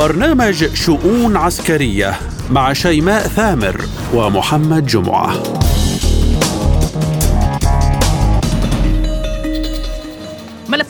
برنامج 0.00 0.74
شؤون 0.74 1.36
عسكرية 1.36 2.14
مع 2.50 2.72
شيماء 2.72 3.22
ثامر 3.22 3.80
ومحمد 4.14 4.86
جمعة. 4.86 5.34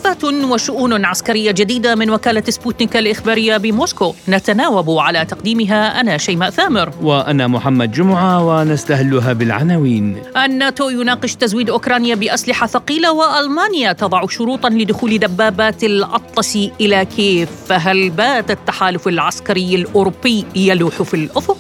ملفات 0.01 0.25
وشؤون 0.25 1.05
عسكرية 1.05 1.51
جديدة 1.51 1.95
من 1.95 2.11
وكالة 2.11 2.43
سبوتنيك 2.49 2.97
الإخبارية 2.97 3.57
بموسكو. 3.57 4.15
نتناوب 4.29 4.91
على 4.91 5.25
تقديمها 5.25 6.01
أنا 6.01 6.19
شيماء 6.19 6.51
ثامر. 6.51 6.93
وأنا 7.03 7.47
محمد 7.47 7.93
جمعة 7.93 8.47
ونستهلها 8.47 9.33
بالعناوين. 9.33 10.23
الناتو 10.37 10.89
يناقش 10.89 11.35
تزويد 11.35 11.71
أوكرانيا 11.71 12.15
بأسلحة 12.15 12.67
ثقيلة 12.67 13.13
وألمانيا 13.13 13.93
تضع 13.93 14.27
شروطا 14.27 14.69
لدخول 14.69 15.19
دبابات 15.19 15.85
الأطلس 15.85 16.59
إلى 16.81 17.05
كيف 17.05 17.49
فهل 17.67 18.11
بات 18.11 18.51
التحالف 18.51 19.09
العسكري 19.09 19.75
الأوروبي 19.75 20.45
يلوح 20.57 21.03
في 21.03 21.15
الأفق؟ 21.15 21.59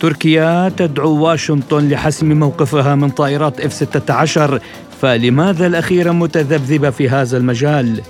تركيا 0.00 0.72
تدعو 0.76 1.24
واشنطن 1.24 1.88
لحسم 1.88 2.32
موقفها 2.32 2.94
من 2.94 3.10
طائرات 3.10 3.60
إف 3.60 3.72
16 3.72 4.60
فلماذا 5.00 5.66
الأخيرة 5.66 6.10
متذبذبة 6.10 6.90
في 6.90 7.08
هذا 7.08 7.36
المجال؟ 7.36 8.00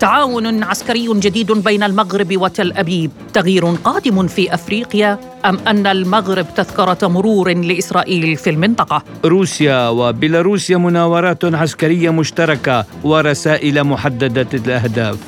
تعاون 0.00 0.62
عسكري 0.64 1.08
جديد 1.14 1.52
بين 1.52 1.82
المغرب 1.82 2.36
وتل 2.36 2.72
أبيب. 2.72 3.10
تغيير 3.32 3.64
قادم 3.66 4.26
في 4.26 4.54
أفريقيا 4.54 5.18
أم 5.44 5.58
أن 5.66 5.86
المغرب 5.86 6.46
تذكرة 6.56 7.08
مرور 7.08 7.54
لإسرائيل 7.54 8.36
في 8.36 8.50
المنطقة؟ 8.50 9.02
روسيا 9.24 9.88
وبيلاروسيا 9.88 10.76
مناورات 10.76 11.44
عسكرية 11.44 12.10
مشتركة 12.10 12.84
ورسائل 13.04 13.84
محددة 13.84 14.48
الأهداف. 14.54 15.18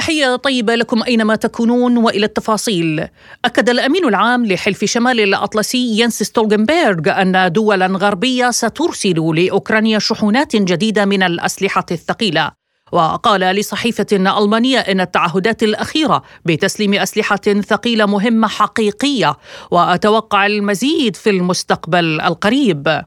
تحية 0.00 0.36
طيبة 0.36 0.74
لكم 0.74 1.02
أينما 1.02 1.36
تكونون 1.36 1.96
وإلى 1.96 2.26
التفاصيل. 2.26 3.06
أكد 3.44 3.68
الأمين 3.68 4.04
العام 4.04 4.46
لحلف 4.46 4.84
شمال 4.84 5.20
الأطلسي 5.20 6.00
ينس 6.00 6.22
ستولغنبيرغ 6.22 7.22
أن 7.22 7.52
دولا 7.52 7.86
غربية 7.86 8.50
سترسل 8.50 9.32
لأوكرانيا 9.34 9.98
شحنات 9.98 10.56
جديدة 10.56 11.04
من 11.04 11.22
الأسلحة 11.22 11.86
الثقيلة. 11.90 12.50
وقال 12.92 13.40
لصحيفة 13.40 14.06
ألمانية 14.12 14.78
إن 14.78 15.00
التعهدات 15.00 15.62
الأخيرة 15.62 16.22
بتسليم 16.44 16.94
أسلحة 16.94 17.60
ثقيلة 17.60 18.06
مهمة 18.06 18.48
حقيقية 18.48 19.36
وأتوقع 19.70 20.46
المزيد 20.46 21.16
في 21.16 21.30
المستقبل 21.30 22.20
القريب. 22.20 23.02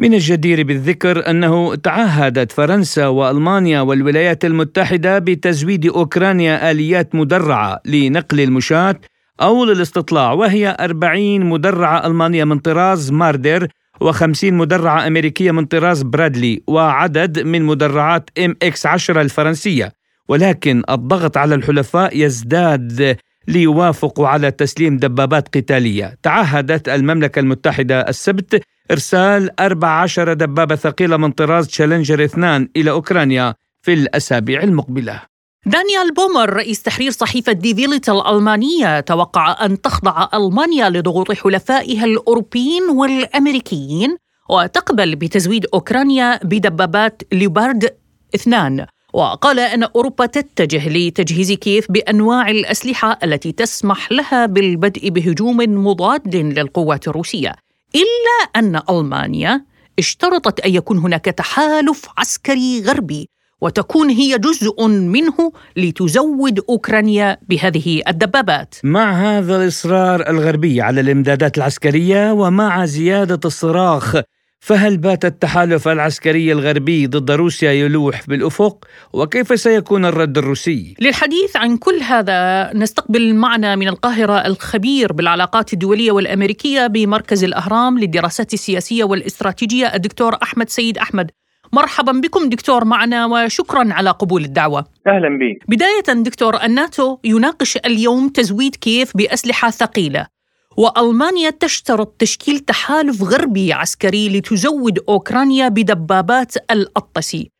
من 0.00 0.14
الجدير 0.14 0.62
بالذكر 0.62 1.30
أنه 1.30 1.74
تعهدت 1.74 2.52
فرنسا 2.52 3.06
وألمانيا 3.06 3.80
والولايات 3.80 4.44
المتحدة 4.44 5.18
بتزويد 5.18 5.86
أوكرانيا 5.86 6.70
آليات 6.70 7.14
مدرعة 7.14 7.80
لنقل 7.84 8.40
المشاة 8.40 9.00
أو 9.40 9.64
للاستطلاع 9.64 10.32
وهي 10.32 10.76
40 10.80 11.40
مدرعة 11.40 12.06
ألمانية 12.06 12.44
من 12.44 12.58
طراز 12.58 13.12
ماردر 13.12 13.68
و50 14.04 14.44
مدرعة 14.44 15.06
أمريكية 15.06 15.50
من 15.50 15.64
طراز 15.64 16.02
برادلي 16.02 16.62
وعدد 16.66 17.38
من 17.38 17.62
مدرعات 17.62 18.30
إم 18.38 18.56
إكس 18.62 18.86
10 18.86 19.20
الفرنسية. 19.20 19.92
ولكن 20.28 20.82
الضغط 20.90 21.36
على 21.36 21.54
الحلفاء 21.54 22.16
يزداد 22.24 23.16
ليوافقوا 23.48 24.28
على 24.28 24.50
تسليم 24.50 24.96
دبابات 24.96 25.56
قتالية. 25.56 26.18
تعهدت 26.22 26.88
المملكة 26.88 27.38
المتحدة 27.38 28.00
السبت 28.00 28.62
إرسال 28.90 29.60
14 29.60 30.32
دبابة 30.32 30.76
ثقيلة 30.76 31.16
من 31.16 31.30
طراز 31.32 31.66
تشالنجر 31.68 32.24
2 32.24 32.68
إلى 32.76 32.90
أوكرانيا 32.90 33.54
في 33.82 33.92
الأسابيع 33.92 34.62
المقبلة. 34.62 35.22
دانيال 35.66 36.14
بومر 36.14 36.50
رئيس 36.50 36.82
تحرير 36.82 37.10
صحيفة 37.10 37.52
دي 37.52 37.74
فيليت 37.74 38.08
الألمانية 38.08 39.00
توقع 39.00 39.64
أن 39.64 39.80
تخضع 39.80 40.28
ألمانيا 40.34 40.90
لضغوط 40.90 41.32
حلفائها 41.32 42.04
الأوروبيين 42.04 42.82
والأمريكيين 42.82 44.16
وتقبل 44.50 45.16
بتزويد 45.16 45.66
أوكرانيا 45.74 46.40
بدبابات 46.44 47.22
ليوبارد 47.32 47.90
اثنان. 48.34 48.86
وقال 49.12 49.58
أن 49.58 49.82
أوروبا 49.82 50.26
تتجه 50.26 50.88
لتجهيز 50.88 51.52
كيف 51.52 51.92
بأنواع 51.92 52.50
الأسلحة 52.50 53.18
التي 53.24 53.52
تسمح 53.52 54.12
لها 54.12 54.46
بالبدء 54.46 55.08
بهجوم 55.08 55.56
مضاد 55.86 56.36
للقوات 56.36 57.08
الروسية 57.08 57.54
إلا 57.94 58.50
أن 58.56 58.80
ألمانيا 58.90 59.64
اشترطت 59.98 60.60
أن 60.60 60.74
يكون 60.74 60.98
هناك 60.98 61.24
تحالف 61.24 62.06
عسكري 62.18 62.82
غربي 62.86 63.28
وتكون 63.60 64.10
هي 64.10 64.38
جزء 64.38 64.86
منه 64.86 65.52
لتزود 65.76 66.60
أوكرانيا 66.68 67.38
بهذه 67.48 68.02
الدبابات. 68.08 68.74
مع 68.84 69.12
هذا 69.12 69.56
الإصرار 69.56 70.28
الغربي 70.28 70.80
على 70.80 71.00
الإمدادات 71.00 71.58
العسكرية 71.58 72.32
ومع 72.32 72.84
زيادة 72.84 73.40
الصراخ 73.44 74.16
فهل 74.60 74.96
بات 74.96 75.24
التحالف 75.24 75.88
العسكري 75.88 76.52
الغربي 76.52 77.06
ضد 77.06 77.30
روسيا 77.30 77.72
يلوح 77.72 78.26
بالأفق 78.28 78.84
وكيف 79.12 79.60
سيكون 79.60 80.04
الرد 80.04 80.38
الروسي 80.38 80.94
للحديث 81.00 81.56
عن 81.56 81.76
كل 81.76 82.00
هذا 82.02 82.70
نستقبل 82.74 83.34
معنا 83.34 83.76
من 83.76 83.88
القاهرة 83.88 84.46
الخبير 84.46 85.12
بالعلاقات 85.12 85.72
الدولية 85.72 86.12
والأمريكية 86.12 86.86
بمركز 86.86 87.44
الأهرام 87.44 87.98
للدراسات 87.98 88.54
السياسية 88.54 89.04
والإستراتيجية 89.04 89.86
الدكتور 89.94 90.36
أحمد 90.42 90.68
سيد 90.68 90.98
أحمد 90.98 91.30
مرحبا 91.72 92.12
بكم 92.12 92.48
دكتور 92.48 92.84
معنا 92.84 93.26
وشكرا 93.26 93.92
على 93.92 94.10
قبول 94.10 94.44
الدعوة. 94.44 94.84
أهلا 95.06 95.28
بك. 95.38 95.70
بداية 95.70 96.22
دكتور 96.22 96.62
الناتو 96.64 97.18
يناقش 97.24 97.76
اليوم 97.76 98.28
تزويد 98.28 98.76
كيف 98.76 99.16
بأسلحة 99.16 99.70
ثقيلة. 99.70 100.37
وألمانيا 100.78 101.50
تشترط 101.50 102.14
تشكيل 102.18 102.58
تحالف 102.58 103.22
غربي 103.22 103.72
عسكري 103.72 104.38
لتزود 104.38 104.98
أوكرانيا 105.08 105.68
بدبابات 105.68 106.52
الأطلسي. 106.70 107.50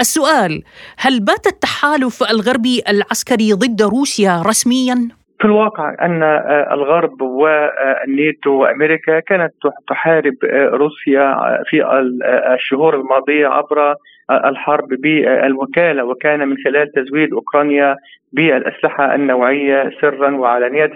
السؤال 0.00 0.62
هل 0.98 1.20
بات 1.20 1.46
التحالف 1.46 2.22
الغربي 2.30 2.82
العسكري 2.88 3.52
ضد 3.52 3.82
روسيا 3.82 4.42
رسميا؟ 4.46 5.08
في 5.38 5.44
الواقع 5.44 5.94
أن 6.06 6.22
الغرب 6.72 7.22
والناتو 7.22 8.50
وأمريكا 8.50 9.20
كانت 9.20 9.52
تحارب 9.88 10.34
روسيا 10.72 11.36
في 11.64 11.76
الشهور 12.54 12.94
الماضية 13.00 13.46
عبر 13.46 13.94
الحرب 14.30 14.88
بالوكالة 14.88 16.04
وكان 16.04 16.48
من 16.48 16.56
خلال 16.64 16.92
تزويد 16.92 17.32
أوكرانيا 17.32 17.96
بالأسلحة 18.36 19.14
النوعية 19.14 19.90
سرا 20.00 20.30
وعلانيه. 20.36 20.90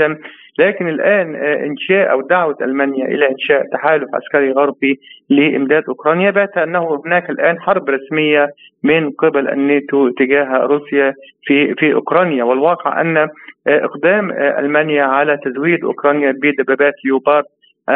لكن 0.59 0.89
الآن 0.89 1.37
إنشاء 1.37 2.11
أو 2.11 2.21
دعوة 2.21 2.56
ألمانيا 2.62 3.06
إلى 3.06 3.28
إنشاء 3.31 3.62
تحالف 3.73 4.09
عسكري 4.15 4.53
غربي 4.53 5.01
لإمداد 5.31 5.83
أوكرانيا. 5.89 6.31
بات 6.31 6.59
أنه 6.59 7.03
هناك 7.06 7.31
الآن 7.31 7.61
حرب 7.61 7.91
رسمية 7.91 8.49
من 8.84 9.11
قبل 9.11 9.49
الناتو 9.49 10.09
تجاه 10.09 10.56
روسيا 10.56 11.15
في 11.45 11.75
في 11.75 11.95
أوكرانيا. 11.95 12.45
والواقع 12.45 13.01
أن 13.01 13.28
إقدام 13.67 14.31
ألمانيا 14.33 15.05
على 15.05 15.39
تزويد 15.45 15.84
أوكرانيا 15.84 16.31
بدبابات 16.43 16.95
ليوبارد 17.05 17.45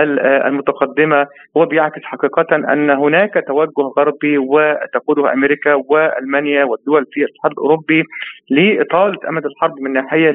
المتقدمة 0.03 1.27
هو 1.57 1.67
بيعكس 1.67 2.03
حقيقة 2.03 2.47
أن 2.73 2.91
هناك 2.91 3.45
توجه 3.47 3.93
غربي 3.99 4.39
وتقوده 4.39 5.33
أمريكا 5.33 5.75
وألمانيا 5.75 6.65
والدول 6.65 7.07
في 7.13 7.21
الاتحاد 7.21 7.53
الأوروبي 7.53 8.03
لإطالة 8.51 9.19
أمد 9.29 9.47
الحرب 9.47 9.81
من 9.81 9.93
ناحية 9.93 10.31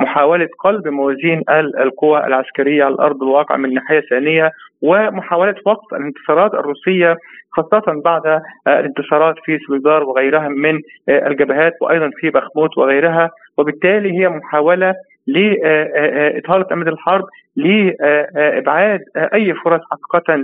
لمحاولة 0.00 0.48
قلب 0.64 0.88
موازين 0.88 1.42
القوى 1.80 2.26
العسكرية 2.26 2.84
على 2.84 2.94
ارض 3.00 3.22
الواقع 3.22 3.56
من 3.56 3.74
ناحية 3.74 4.00
ثانية 4.10 4.50
ومحاولة 4.82 5.54
وقف 5.66 5.94
الانتصارات 5.94 6.54
الروسية 6.54 7.16
خاصة 7.50 8.00
بعد 8.04 8.40
الانتصارات 8.68 9.34
في 9.44 9.58
سوليدار 9.66 10.02
وغيرها 10.04 10.48
من 10.48 10.80
الجبهات 11.08 11.72
وأيضا 11.80 12.10
في 12.16 12.30
بخموت 12.30 12.78
وغيرها 12.78 13.30
وبالتالي 13.58 14.18
هي 14.20 14.28
محاولة 14.28 14.94
لإطالة 15.26 16.66
أمد 16.72 16.88
الحرب 16.88 17.24
لإبعاد 17.56 19.00
أي 19.16 19.54
فرص 19.54 19.80
حقيقة 19.90 20.34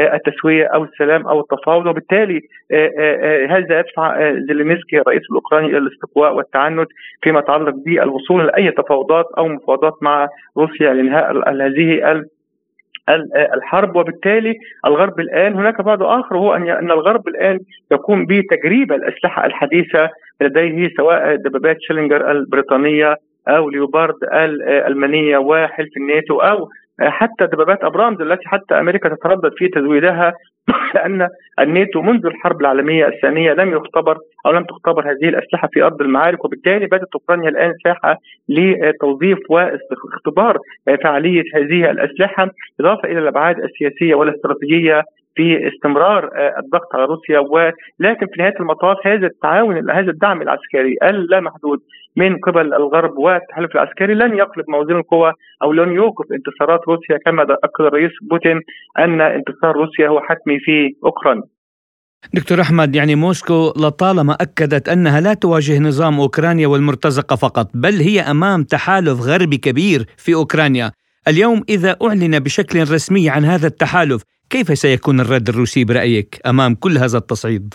للتسوية 0.00 0.66
أو 0.66 0.84
السلام 0.84 1.26
أو 1.26 1.40
التفاوض؟ 1.40 1.86
وبالتالي 1.86 2.40
هذا 3.50 3.78
يدفع 3.78 4.32
زيلينسكي 4.32 5.00
الرئيس 5.00 5.22
الأوكراني 5.30 5.66
إلى 5.66 5.78
الاستقواء 5.78 6.34
والتعنت 6.34 6.88
فيما 7.22 7.38
يتعلق 7.38 7.74
بالوصول 7.84 8.46
لأي 8.46 8.70
تفاوضات 8.70 9.26
أو 9.38 9.48
مفاوضات 9.48 9.94
مع 10.02 10.28
روسيا 10.56 10.94
لإنهاء 10.94 11.50
هذه 11.66 12.24
الحرب؟ 13.54 13.96
وبالتالي 13.96 14.54
الغرب 14.86 15.20
الآن 15.20 15.54
هناك 15.54 15.80
بعد 15.80 16.02
آخر 16.02 16.36
هو 16.36 16.54
أن 16.54 16.90
الغرب 16.90 17.28
الآن 17.28 17.58
يقوم 17.92 18.26
بتجريب 18.26 18.92
الأسلحة 18.92 19.46
الحديثة 19.46 20.10
لديه 20.40 20.88
سواء 20.96 21.34
دبابات 21.36 21.76
شيلينجر 21.80 22.30
البريطانية 22.30 23.16
أو 23.48 23.70
ليوبارد 23.70 24.14
الالمانيه 24.24 25.38
وحلف 25.38 25.96
الناتو 25.96 26.38
أو 26.38 26.68
حتى 27.00 27.46
دبابات 27.46 27.84
أبرامز 27.84 28.20
التي 28.20 28.48
حتى 28.48 28.80
أمريكا 28.80 29.08
تتردد 29.08 29.52
في 29.56 29.68
تزويدها 29.68 30.34
لأن 30.94 31.28
الناتو 31.60 32.02
منذ 32.02 32.26
الحرب 32.26 32.60
العالمية 32.60 33.06
الثانية 33.06 33.52
لم 33.52 33.72
يختبر 33.72 34.18
أو 34.46 34.52
لم 34.52 34.64
تختبر 34.64 35.10
هذه 35.10 35.28
الأسلحة 35.28 35.68
في 35.72 35.82
أرض 35.82 36.02
المعارك 36.02 36.44
وبالتالي 36.44 36.86
بدأت 36.86 37.08
أوكرانيا 37.14 37.48
الآن 37.48 37.74
ساحة 37.84 38.16
لتوظيف 38.48 39.38
واختبار 39.50 40.58
فعالية 41.04 41.44
هذه 41.54 41.90
الأسلحة 41.90 42.50
إضافة 42.80 43.08
إلى 43.08 43.18
الأبعاد 43.18 43.58
السياسية 43.58 44.14
والاستراتيجية 44.14 45.02
في 45.34 45.68
استمرار 45.68 46.30
الضغط 46.58 46.94
على 46.94 47.04
روسيا 47.04 47.38
ولكن 47.38 48.26
في 48.26 48.42
نهاية 48.42 48.54
المطاف 48.60 49.06
هذا 49.06 49.26
التعاون 49.26 49.90
هذا 49.90 50.10
الدعم 50.10 50.42
العسكري 50.42 50.96
اللامحدود 51.02 51.80
من 52.18 52.38
قبل 52.38 52.74
الغرب 52.74 53.18
والتحالف 53.18 53.74
العسكري 53.74 54.14
لن 54.14 54.38
يقلب 54.38 54.64
موازين 54.68 54.96
القوى 54.96 55.32
أو 55.62 55.72
لن 55.72 55.92
يوقف 55.92 56.26
انتصارات 56.32 56.80
روسيا 56.88 57.18
كما 57.24 57.42
أكد 57.42 57.84
الرئيس 57.84 58.10
بوتين 58.30 58.60
أن 58.98 59.20
انتصار 59.20 59.76
روسيا 59.76 60.08
هو 60.08 60.20
حتمي 60.20 60.58
في 60.58 60.94
اوكرانيا. 61.04 61.42
دكتور 62.34 62.60
أحمد 62.60 62.96
يعني 62.96 63.14
موسكو 63.14 63.72
لطالما 63.76 64.32
أكدت 64.32 64.88
أنها 64.88 65.20
لا 65.20 65.34
تواجه 65.34 65.78
نظام 65.78 66.20
أوكرانيا 66.20 66.66
والمرتزقة 66.66 67.36
فقط 67.36 67.70
بل 67.74 67.94
هي 67.94 68.20
أمام 68.20 68.62
تحالف 68.62 69.20
غربي 69.20 69.56
كبير 69.56 70.04
في 70.16 70.34
أوكرانيا 70.34 70.90
اليوم 71.28 71.62
إذا 71.68 71.96
أعلن 72.02 72.38
بشكل 72.38 72.80
رسمي 72.80 73.30
عن 73.30 73.44
هذا 73.44 73.66
التحالف 73.66 74.22
كيف 74.50 74.78
سيكون 74.78 75.20
الرد 75.20 75.48
الروسي 75.48 75.84
برأيك 75.84 76.40
أمام 76.46 76.74
كل 76.74 76.98
هذا 76.98 77.18
التصعيد؟ 77.18 77.74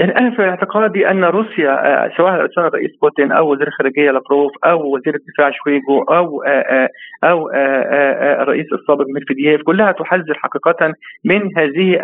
يعني 0.00 0.18
أنا 0.18 0.30
في 0.30 0.42
اعتقادي 0.42 1.10
أن 1.10 1.24
روسيا 1.24 1.70
آه، 1.70 2.10
سواء 2.16 2.46
كان 2.46 2.64
الرئيس 2.64 2.90
بوتين 3.02 3.32
أو 3.32 3.52
وزير 3.52 3.68
الخارجية 3.68 4.10
لافروف 4.10 4.52
أو 4.64 4.94
وزير 4.94 5.14
الدفاع 5.14 5.50
شويغو 5.50 6.02
أو 6.02 6.42
آه، 6.42 6.48
آه، 6.48 6.88
أو 7.24 7.50
الرئيس 8.42 8.66
السابق 8.72 9.04
ميدفيدييف 9.08 9.62
كلها 9.62 9.92
تحذر 9.92 10.34
حقيقة 10.34 10.94
من 11.24 11.58
هذه 11.58 12.00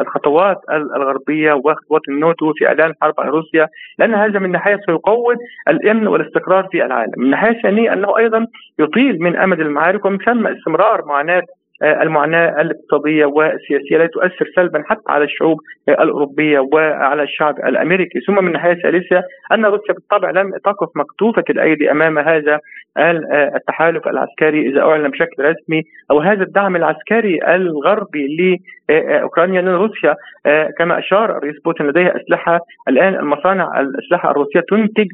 الخطوات 0.00 0.56
الغربية 0.70 1.52
وخطوات 1.52 2.02
الناتو 2.08 2.52
في 2.52 2.66
إعلان 2.66 2.90
الحرب 2.90 3.14
على 3.18 3.30
روسيا 3.30 3.68
لأن 3.98 4.14
هذا 4.14 4.38
من 4.38 4.52
ناحية 4.52 4.80
سيقوض 4.86 5.36
الأمن 5.68 6.06
والاستقرار 6.06 6.68
في 6.72 6.84
العالم، 6.84 7.12
من 7.16 7.30
ناحية 7.30 7.62
ثانية 7.62 7.92
أنه 7.92 8.18
أيضا 8.18 8.46
يطيل 8.78 9.22
من 9.22 9.36
أمد 9.36 9.60
المعارك 9.60 10.04
ومن 10.04 10.18
ثم 10.18 10.46
استمرار 10.46 11.04
معاناة 11.04 11.42
المعاناة 11.82 12.60
الاقتصادية 12.60 13.26
والسياسية 13.26 13.96
التي 13.96 14.08
تؤثر 14.08 14.46
سلبا 14.56 14.82
حتى 14.86 15.02
على 15.08 15.24
الشعوب 15.24 15.60
الأوروبية 15.88 16.58
وعلى 16.58 17.22
الشعب 17.22 17.58
الأمريكي، 17.58 18.20
ثم 18.20 18.34
من 18.34 18.46
الناحيه 18.46 18.72
الثالثه 18.72 19.22
أن 19.52 19.64
روسيا 19.64 19.94
بالطبع 19.94 20.30
لم 20.30 20.50
تقف 20.64 20.88
مكتوفة 20.96 21.44
الأيدي 21.50 21.90
أمام 21.90 22.18
هذا 22.18 22.60
آه، 22.98 23.52
التحالف 23.56 24.08
العسكري 24.08 24.68
إذا 24.68 24.80
أعلن 24.80 25.08
بشكل 25.08 25.44
رسمي 25.44 25.82
أو 26.10 26.20
هذا 26.20 26.42
الدعم 26.42 26.76
العسكري 26.76 27.54
الغربي 27.54 28.60
لاوكرانيا 28.88 29.60
لأن 29.60 29.74
روسيا 29.74 30.16
آه، 30.46 30.70
كما 30.78 30.98
أشار 30.98 31.38
الرئيس 31.38 31.62
بوتين 31.64 31.86
لديها 31.86 32.16
أسلحة 32.16 32.60
الآن 32.88 33.14
المصانع 33.14 33.80
الأسلحة 33.80 34.30
الروسية 34.30 34.60
تنتج 34.60 35.06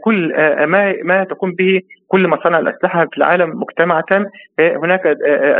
كل 0.00 0.32
ما 1.04 1.24
تقوم 1.24 1.52
به 1.52 1.80
كل 2.08 2.28
مصانع 2.28 2.58
الأسلحة 2.58 3.06
في 3.06 3.18
العالم 3.18 3.60
مجتمعة 3.60 4.04
هناك 4.60 5.06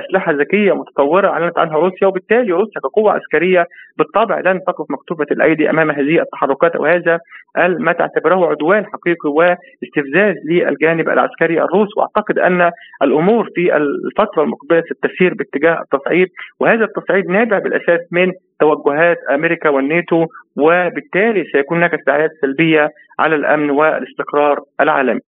أسلحة 0.04 0.32
ذكية 0.32 0.72
متطورة 0.72 1.28
أعلنت 1.28 1.58
عنها 1.58 1.76
روسيا 1.78 2.06
وبالتالي 2.06 2.52
روسيا 2.52 2.80
كقوة 2.80 3.12
عسكرية 3.12 3.66
بالطبع 3.98 4.40
لن 4.40 4.60
تقف 4.66 4.90
مكتوبة 4.90 5.26
الأيدي 5.30 5.70
أمام 5.70 5.90
هذه 5.90 6.20
التحركات 6.20 6.76
أو 6.76 6.86
هذا 6.86 7.18
ما 7.56 7.92
تعتبره 7.92 8.46
عدوان 8.46 8.86
حقيقي 8.86 9.30
واستفزاز 9.30 10.34
للجانب 10.50 11.08
العسكري 11.08 11.62
الروسي 11.62 11.92
وأعتقد 11.96 12.38
أن 12.38 12.70
الأمور 13.02 13.50
في 13.54 13.76
الفترة 13.76 14.42
المقبلة 14.42 14.82
ستسير 14.82 15.34
باتجاه 15.34 15.80
التصعيد 15.82 16.28
وهذا 16.60 16.84
التصعيد 16.84 17.30
نابع 17.30 17.58
بالأساس 17.58 18.00
من 18.12 18.32
توجهات 18.60 19.18
أمريكا 19.30 19.68
والناتو 19.68 20.26
وبالتالي 20.56 21.44
سيكون 21.52 21.78
هناك 21.78 21.90
تداعيات 21.90 22.30
سلبية 22.40 22.90
على 23.18 23.36
الأمن 23.36 23.70
والاستقرار 23.70 24.60
العالمي. 24.80 25.20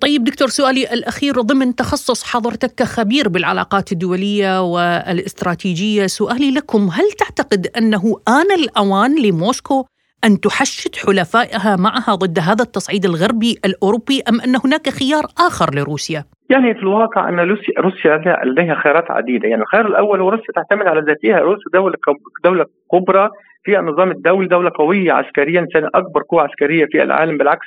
طيب 0.00 0.24
دكتور 0.24 0.48
سؤالي 0.48 0.92
الأخير 0.92 1.32
ضمن 1.40 1.74
تخصص 1.74 2.32
حضرتك 2.32 2.74
كخبير 2.74 3.28
بالعلاقات 3.28 3.92
الدولية 3.92 4.62
والإستراتيجية 4.62 6.06
سؤالي 6.06 6.50
لكم 6.50 6.88
هل 6.92 7.10
تعتقد 7.18 7.66
أنه 7.78 8.02
آن 8.28 8.60
الأوان 8.60 9.22
لموسكو 9.22 9.84
أن 10.24 10.40
تحشد 10.40 10.96
حلفائها 10.96 11.76
معها 11.76 12.14
ضد 12.14 12.38
هذا 12.38 12.62
التصعيد 12.62 13.04
الغربي 13.04 13.58
الأوروبي 13.64 14.22
أم 14.28 14.40
أن 14.40 14.56
هناك 14.64 14.88
خيار 14.88 15.24
آخر 15.38 15.74
لروسيا؟ 15.74 16.24
يعني 16.50 16.74
في 16.74 16.80
الواقع 16.80 17.28
أن 17.28 17.40
روسيا 17.78 18.40
لديها 18.44 18.74
خيارات 18.82 19.10
عديدة، 19.10 19.48
يعني 19.48 19.62
الخيار 19.62 19.86
الأول 19.86 20.20
هو 20.20 20.28
روسيا 20.28 20.52
تعتمد 20.54 20.86
على 20.86 21.00
ذاتها، 21.00 21.38
روسيا 21.38 21.70
دولة 21.74 21.96
دولة 22.44 22.64
كبرى 22.92 23.30
في 23.64 23.78
النظام 23.78 24.10
الدولي 24.10 24.48
دولة 24.48 24.70
قوية 24.74 25.12
عسكريا 25.12 25.66
ثاني 25.74 25.86
أكبر 25.94 26.22
قوة 26.28 26.42
عسكرية 26.42 26.86
في 26.86 27.02
العالم 27.02 27.38
بالعكس 27.38 27.66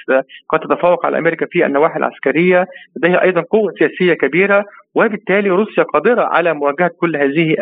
قد 0.49 0.59
تتفوق 0.59 1.05
على 1.05 1.17
أمريكا 1.17 1.45
في 1.45 1.65
النواحي 1.65 1.99
العسكرية. 1.99 2.67
لديها 2.97 3.23
أيضا 3.23 3.41
قوة 3.41 3.73
سياسية 3.79 4.13
كبيرة 4.13 4.65
وبالتالي 4.95 5.49
روسيا 5.49 5.83
قادرة 5.83 6.21
على 6.21 6.53
مواجهة 6.53 6.91
كل 6.97 7.15
هذه 7.15 7.55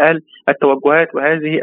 التوجهات 0.50 1.16
وهذه 1.16 1.62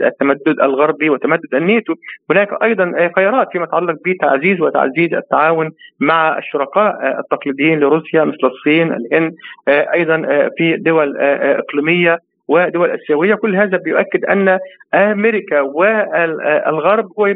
التمدد 0.00 0.60
الغربي 0.62 1.10
وتمدد 1.10 1.54
الناتو. 1.54 1.94
هناك 2.30 2.48
أيضا 2.62 3.10
خيارات 3.16 3.48
فيما 3.52 3.64
يتعلق 3.64 3.96
بتعزيز 4.06 4.60
وتعزيز 4.60 5.14
التعاون 5.14 5.70
مع 6.00 6.38
الشركاء 6.38 7.18
التقليديين 7.20 7.80
لروسيا 7.80 8.24
مثل 8.24 8.38
الصين 8.44 8.92
الهند 8.92 9.34
أيضا 9.68 10.48
في 10.56 10.76
دول 10.76 11.16
إقليمية. 11.18 12.18
ودول 12.48 12.90
اسيويه 12.90 13.34
كل 13.34 13.56
هذا 13.56 13.76
بيؤكد 13.76 14.24
أن 14.24 14.58
أمريكا 14.94 15.60
والغرب 15.60 17.12
هو 17.18 17.34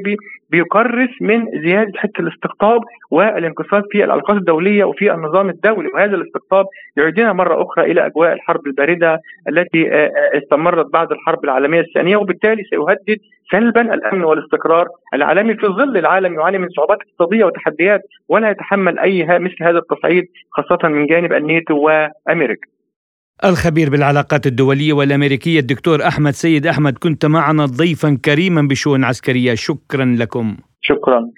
بيكرس 0.50 1.10
من 1.20 1.46
زيادة 1.64 1.92
حتة 1.96 2.20
الاستقطاب 2.20 2.80
والانقسام 3.10 3.82
في 3.90 4.04
العلاقات 4.04 4.36
الدولية 4.36 4.84
وفي 4.84 5.12
النظام 5.14 5.48
الدولي. 5.48 5.88
وهذا 5.88 6.16
الاستقطاب 6.16 6.66
يعيدنا 6.96 7.32
مرة 7.32 7.62
أخرى 7.62 7.92
إلى 7.92 8.06
أجواء 8.06 8.32
الحرب 8.32 8.66
الباردة 8.66 9.20
التي 9.48 9.92
آه، 9.92 10.06
آه، 10.06 10.38
استمرت 10.38 10.92
بعد 10.92 11.12
الحرب 11.12 11.44
العالمية 11.44 11.80
الثانية. 11.80 12.16
وبالتالي 12.16 12.62
سيهدد 12.70 13.18
سلبا 13.50 13.94
الأمن 13.94 14.24
والاستقرار 14.24 14.88
العالمي 15.14 15.54
في 15.54 15.66
ظل 15.66 15.96
العالم 15.96 16.34
يعاني 16.34 16.58
من 16.58 16.68
صعوبات 16.68 16.98
اقتصادية 17.00 17.44
وتحديات 17.44 18.00
ولا 18.28 18.50
يتحمل 18.50 18.98
اي 18.98 19.38
مثل 19.38 19.56
هذا 19.62 19.78
التصعيد 19.78 20.24
خاصة 20.50 20.88
من 20.88 21.06
جانب 21.06 21.32
الناتو 21.32 21.74
وأمريكا. 21.74 22.72
الخبير 23.44 23.90
بالعلاقات 23.90 24.46
الدولية 24.46 24.92
والأمريكية 24.92 25.60
الدكتور 25.60 26.06
أحمد 26.08 26.34
سيد 26.34 26.66
أحمد 26.66 26.98
كنت 26.98 27.26
معنا 27.26 27.66
ضيفا 27.66 28.18
كريما 28.24 28.62
بشؤون 28.62 29.04
عسكرية. 29.04 29.54
شكرا 29.54 30.16
لكم. 30.18 30.56
شكرا. 30.80 31.30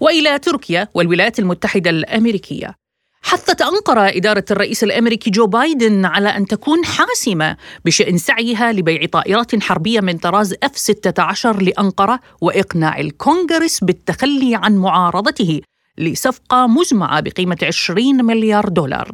وإلى 0.00 0.38
تركيا 0.38 0.88
والولايات 0.94 1.38
المتحدة 1.38 1.90
الأمريكية. 1.90 2.74
حثت 3.22 3.62
أنقرة 3.62 4.00
إدارة 4.00 4.44
الرئيس 4.50 4.84
الأمريكي 4.84 5.30
جو 5.30 5.46
بايدن 5.46 6.04
على 6.04 6.28
أن 6.28 6.46
تكون 6.46 6.84
حاسمة 6.84 7.56
بشأن 7.84 8.18
سعيها 8.18 8.72
لبيع 8.72 9.06
طائرات 9.06 9.62
حربية 9.62 10.00
من 10.00 10.18
طراز 10.18 10.54
F-16 10.54 11.46
لأنقرة 11.46 12.20
وإقناع 12.40 13.00
الكونغرس 13.00 13.84
بالتخلي 13.84 14.54
عن 14.54 14.76
معارضته. 14.76 15.60
لصفقة 16.00 16.66
مجمعة 16.66 17.20
بقيمة 17.20 17.58
20 17.62 18.24
مليار 18.24 18.68
دولار. 18.68 19.10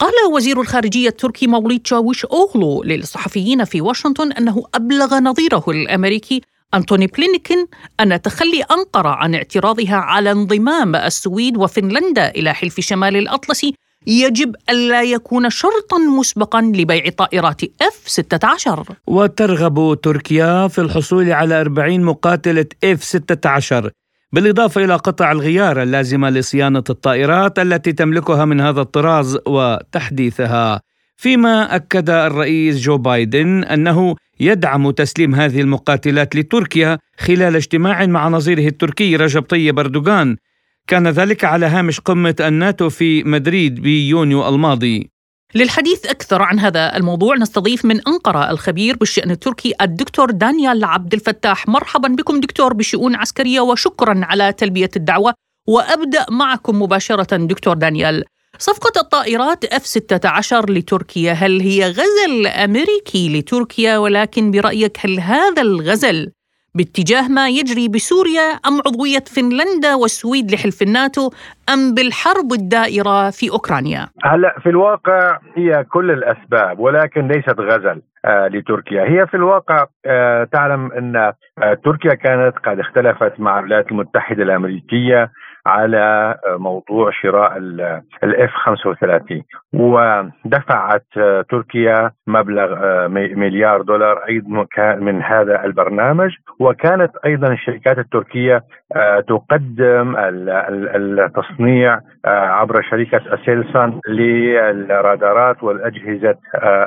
قال 0.00 0.12
وزير 0.32 0.60
الخارجية 0.60 1.08
التركي 1.08 1.46
موليد 1.46 1.80
تشاويش 1.80 2.24
أوغلو 2.24 2.82
للصحفيين 2.82 3.64
في 3.64 3.80
واشنطن 3.80 4.32
أنه 4.32 4.62
أبلغ 4.74 5.18
نظيره 5.18 5.64
الأمريكي 5.68 6.40
أنتوني 6.74 7.06
بلينكين 7.06 7.66
أن 8.00 8.22
تخلي 8.22 8.62
أنقرة 8.62 9.08
عن 9.08 9.34
اعتراضها 9.34 9.96
على 9.96 10.32
انضمام 10.32 10.96
السويد 10.96 11.56
وفنلندا 11.56 12.28
إلى 12.28 12.54
حلف 12.54 12.80
شمال 12.80 13.16
الأطلسي 13.16 13.74
يجب 14.06 14.56
ألا 14.70 15.02
يكون 15.02 15.50
شرطا 15.50 15.98
مسبقا 15.98 16.60
لبيع 16.60 17.08
طائرات 17.08 17.62
F-16 17.64 18.92
وترغب 19.06 20.00
تركيا 20.02 20.68
في 20.68 20.80
الحصول 20.80 21.32
على 21.32 21.60
40 21.60 22.00
مقاتلة 22.00 22.66
F-16 22.84 23.90
بالإضافة 24.32 24.84
إلى 24.84 24.94
قطع 24.94 25.32
الغيار 25.32 25.82
اللازمة 25.82 26.30
لصيانة 26.30 26.84
الطائرات 26.90 27.58
التي 27.58 27.92
تملكها 27.92 28.44
من 28.44 28.60
هذا 28.60 28.80
الطراز 28.80 29.38
وتحديثها. 29.46 30.80
فيما 31.16 31.76
أكد 31.76 32.10
الرئيس 32.10 32.80
جو 32.80 32.98
بايدن 32.98 33.64
أنه 33.64 34.16
يدعم 34.40 34.90
تسليم 34.90 35.34
هذه 35.34 35.60
المقاتلات 35.60 36.36
لتركيا 36.36 36.98
خلال 37.18 37.56
اجتماع 37.56 38.06
مع 38.06 38.28
نظيره 38.28 38.68
التركي 38.68 39.16
رجب 39.16 39.42
طيب 39.42 39.78
أردوغان. 39.78 40.36
كان 40.86 41.08
ذلك 41.08 41.44
على 41.44 41.66
هامش 41.66 42.00
قمة 42.00 42.36
الناتو 42.40 42.88
في 42.88 43.24
مدريد 43.24 43.80
بيونيو 43.80 44.48
الماضي. 44.48 45.10
للحديث 45.54 46.06
أكثر 46.06 46.42
عن 46.42 46.58
هذا 46.58 46.96
الموضوع 46.96 47.36
نستضيف 47.36 47.84
من 47.84 48.08
أنقرة 48.08 48.50
الخبير 48.50 48.96
بالشأن 48.96 49.30
التركي 49.30 49.74
الدكتور 49.80 50.30
دانيال 50.30 50.84
عبد 50.84 51.14
الفتاح. 51.14 51.68
مرحبا 51.68 52.08
بكم 52.08 52.40
دكتور 52.40 52.72
بشؤون 52.72 53.14
عسكرية 53.14 53.60
وشكرا 53.60 54.20
على 54.24 54.52
تلبية 54.52 54.90
الدعوة. 54.96 55.34
وأبدأ 55.68 56.26
معكم 56.30 56.82
مباشرة 56.82 57.36
دكتور 57.36 57.76
دانيال. 57.76 58.24
صفقة 58.58 59.00
الطائرات 59.00 59.64
F-16 59.66 60.52
لتركيا 60.52 61.32
هل 61.32 61.60
هي 61.60 61.90
غزل 61.90 62.46
أمريكي 62.46 63.38
لتركيا؟ 63.38 63.98
ولكن 63.98 64.50
برأيك 64.50 64.98
هل 65.00 65.20
هذا 65.20 65.62
الغزل 65.62 66.32
باتجاه 66.74 67.28
ما 67.28 67.48
يجري 67.48 67.88
بسوريا 67.88 68.48
أم 68.68 68.74
عضوية 68.86 69.24
فنلندا 69.34 69.94
والسويد 69.94 70.50
لحلف 70.50 70.82
الناتو 70.82 71.30
أم 71.72 71.94
بالحرب 71.94 72.52
الدائرة 72.52 73.30
في 73.30 73.50
أوكرانيا؟ 73.50 74.06
هلا 74.24 74.54
في 74.62 74.68
الواقع 74.68 75.38
هي 75.56 75.84
كل 75.84 76.10
الأسباب 76.10 76.78
ولكن 76.78 77.28
ليست 77.28 77.60
غزل 77.60 78.02
آه 78.24 78.48
لتركيا. 78.48 79.02
هي 79.02 79.26
في 79.26 79.34
الواقع 79.34 79.86
آه 80.06 80.44
تعلم 80.44 80.92
أن 80.92 81.16
آه 81.16 81.74
تركيا 81.84 82.14
كانت 82.14 82.54
قد 82.64 82.78
اختلفت 82.78 83.40
مع 83.40 83.58
الولايات 83.58 83.90
المتحدة 83.90 84.42
الأمريكية 84.42 85.30
على 85.66 86.36
موضوع 86.46 87.10
شراء 87.10 87.56
الاف 88.24 88.50
35 88.50 89.42
ودفعت 89.72 91.04
تركيا 91.50 92.10
مبلغ 92.26 92.68
مليار 93.08 93.82
دولار 93.82 94.18
أيضا 94.28 94.66
من 94.96 95.22
هذا 95.22 95.64
البرنامج. 95.64 96.30
وكانت 96.60 97.10
أيضا 97.26 97.52
الشركات 97.52 97.98
التركية 97.98 98.62
تقدم 99.28 100.16
التصنيع 100.96 102.00
عبر 102.26 102.82
شركة 102.90 103.34
أسيلسان 103.34 104.00
للرادارات 104.08 105.62
والأجهزة 105.62 106.34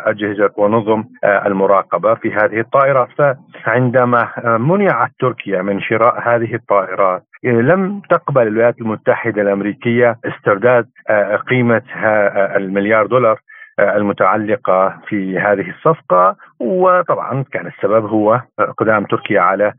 أجهزة 0.06 0.50
ونظم 0.58 1.04
المراقبة 1.24 2.14
في 2.16 2.34
هذه 2.34 2.60
الطائرات 2.60 3.38
فعندما 3.64 4.30
منعت 4.58 5.12
تركيا 5.20 5.62
من 5.62 5.82
شراء 5.82 6.22
هذه 6.22 6.56
الطائرات 6.56 7.24
لم 7.44 8.02
تقبل 8.10 8.48
الولايات 8.48 8.82
المتحدة 8.82 9.42
الأمريكية 9.42 10.18
استرداد 10.26 10.88
قيمه 11.50 11.82
المليار 12.56 13.06
دولار 13.06 13.40
المتعلقة 13.80 14.98
في 15.08 15.40
هذه 15.40 15.70
الصفقة. 15.70 16.36
وطبعا 16.64 17.44
كان 17.52 17.68
السبب 17.68 18.06
هو 18.06 18.42
اقدام 18.60 19.06
تركيا 19.06 19.42
على 19.42 19.74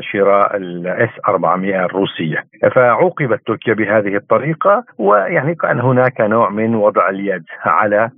شراء 0.00 0.56
الإس 0.56 1.10
400 1.28 1.84
الروسية. 1.84 2.44
فعوقبت 2.74 3.40
تركيا 3.46 3.74
بهذه 3.74 4.16
الطريقة 4.16 4.84
ويعني 4.98 5.54
كان 5.54 5.80
هناك 5.80 6.20
نوع 6.20 6.50
من 6.50 6.74
وضع 6.74 7.08
اليد 7.08 7.42
على 7.64 8.10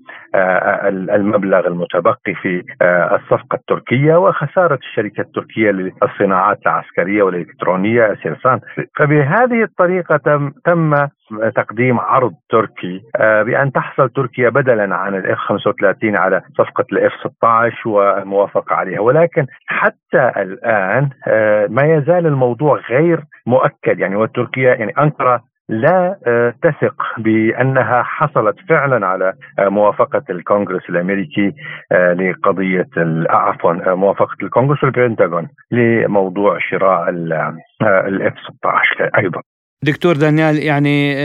المبلغ 1.14 1.66
المتبقي 1.66 2.34
في 2.42 2.62
الصفقة 2.82 3.54
التركية 3.54 4.14
وخسارة 4.16 4.75
الشركة 4.75 5.20
التركية 5.20 5.70
للصناعات 5.70 6.58
العسكرية 6.66 7.22
والإلكترونية 7.22 8.14
سيرسان. 8.22 8.60
فبهذه 8.98 9.62
الطريقة 9.62 10.16
تم, 10.16 10.50
تم 10.64 11.06
تقديم 11.56 12.00
عرض 12.00 12.32
تركي 12.50 13.02
بأن 13.18 13.72
تحصل 13.72 14.08
تركيا 14.08 14.48
بدلا 14.48 14.96
عن 14.96 15.14
الإف 15.14 15.38
35 15.38 16.16
على 16.16 16.42
صفقة 16.58 16.84
الإف 16.92 17.12
16 17.12 17.96
والموافقة 17.97 18.75
عليها. 18.75 19.00
ولكن 19.00 19.47
حتى 19.67 20.33
الآن 20.37 21.09
ما 21.71 21.83
يزال 21.83 22.26
الموضوع 22.26 22.81
غير 22.91 23.21
مؤكد. 23.47 23.99
يعني 23.99 24.17
وتركيا 24.17 24.75
يعني 24.75 24.93
أنقرة 24.99 25.43
لا 25.69 26.17
تثق 26.62 27.03
بأنها 27.19 28.03
حصلت 28.03 28.57
فعلا 28.69 29.07
على 29.07 29.33
موافقة 29.59 30.23
الكونغرس 30.31 30.91
الأمريكي 30.91 31.53
لقضية 31.93 32.88
عفوا 33.31 33.95
موافقة 33.95 34.37
الكونغرس 34.43 34.85
والبنتاغون 34.85 35.49
لموضوع 35.71 36.59
شراء 36.59 37.09
الاف 37.83 38.35
16 38.38 39.11
أيضا. 39.19 39.41
دكتور 39.83 40.16
دانيال 40.16 40.59
يعني 40.59 41.16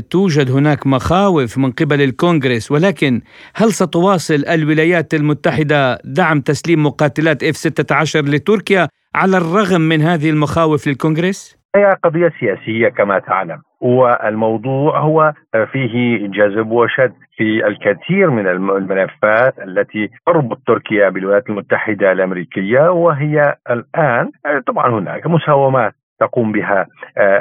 توجد 0.00 0.50
هناك 0.50 0.86
مخاوف 0.86 1.58
من 1.58 1.70
قبل 1.72 2.02
الكونغرس 2.02 2.72
ولكن 2.72 3.20
هل 3.54 3.72
ستواصل 3.72 4.44
الولايات 4.48 5.14
المتحدة 5.14 5.98
دعم 6.04 6.40
تسليم 6.40 6.86
مقاتلات 6.86 7.42
إف 7.42 7.56
16 7.56 8.20
لتركيا 8.20 8.88
على 9.14 9.36
الرغم 9.36 9.80
من 9.80 10.00
هذه 10.00 10.30
المخاوف 10.30 10.86
للكونغرس؟ 10.86 11.60
هي 11.76 11.96
قضية 12.04 12.32
سياسية 12.40 12.88
كما 12.88 13.18
تعلم 13.18 13.62
والموضوع 13.80 14.98
هو 14.98 15.32
فيه 15.72 16.18
جذب 16.26 16.70
وشد 16.70 17.12
في 17.36 17.66
الكثير 17.66 18.30
من 18.30 18.46
الملفات 18.46 19.54
التي 19.58 20.10
تربط 20.26 20.58
تركيا 20.66 21.08
بالولايات 21.08 21.48
المتحدة 21.48 22.12
الأمريكية 22.12 22.90
وهي 22.90 23.56
الآن 23.70 24.30
طبعا 24.66 24.90
هناك 25.00 25.26
مساومات 25.26 25.94
تقوم 26.20 26.52
بها 26.52 26.86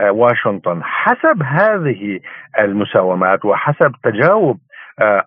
واشنطن. 0.10 0.80
حسب 0.84 1.44
هذه 1.44 2.20
المساومات 2.60 3.46
وحسب 3.46 3.92
تجاوب 4.04 4.58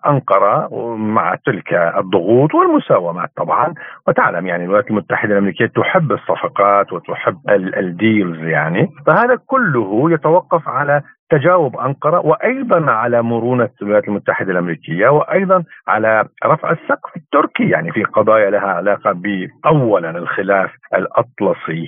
أنقرة 0.07 0.67
مع 0.95 1.35
تلك 1.45 1.73
الضغوط 1.73 2.55
والمساومات 2.55 3.29
طبعا. 3.37 3.73
وتعلم 4.07 4.47
يعني 4.47 4.63
الولايات 4.63 4.89
المتحدة 4.89 5.33
الأمريكية 5.33 5.65
تحب 5.65 6.11
الصفقات 6.11 6.93
وتحب 6.93 7.37
الديلز 7.49 8.39
يعني. 8.39 8.89
فهذا 9.07 9.37
كله 9.47 10.11
يتوقف 10.11 10.69
على 10.69 11.01
تجاوب 11.33 11.77
أنقرة 11.77 12.25
وأيضا 12.25 12.91
على 12.91 13.21
مرونة 13.21 13.69
الولايات 13.81 14.07
المتحدة 14.07 14.51
الأمريكية 14.51 15.07
وأيضا 15.09 15.63
على 15.87 16.25
رفع 16.45 16.71
السقف 16.71 17.15
التركي 17.17 17.69
يعني 17.69 17.91
في 17.91 18.03
قضايا 18.03 18.49
لها 18.49 18.67
علاقة 18.67 19.11
باولا 19.11 20.09
الخلاف 20.09 20.71
الأطلسي 20.93 21.87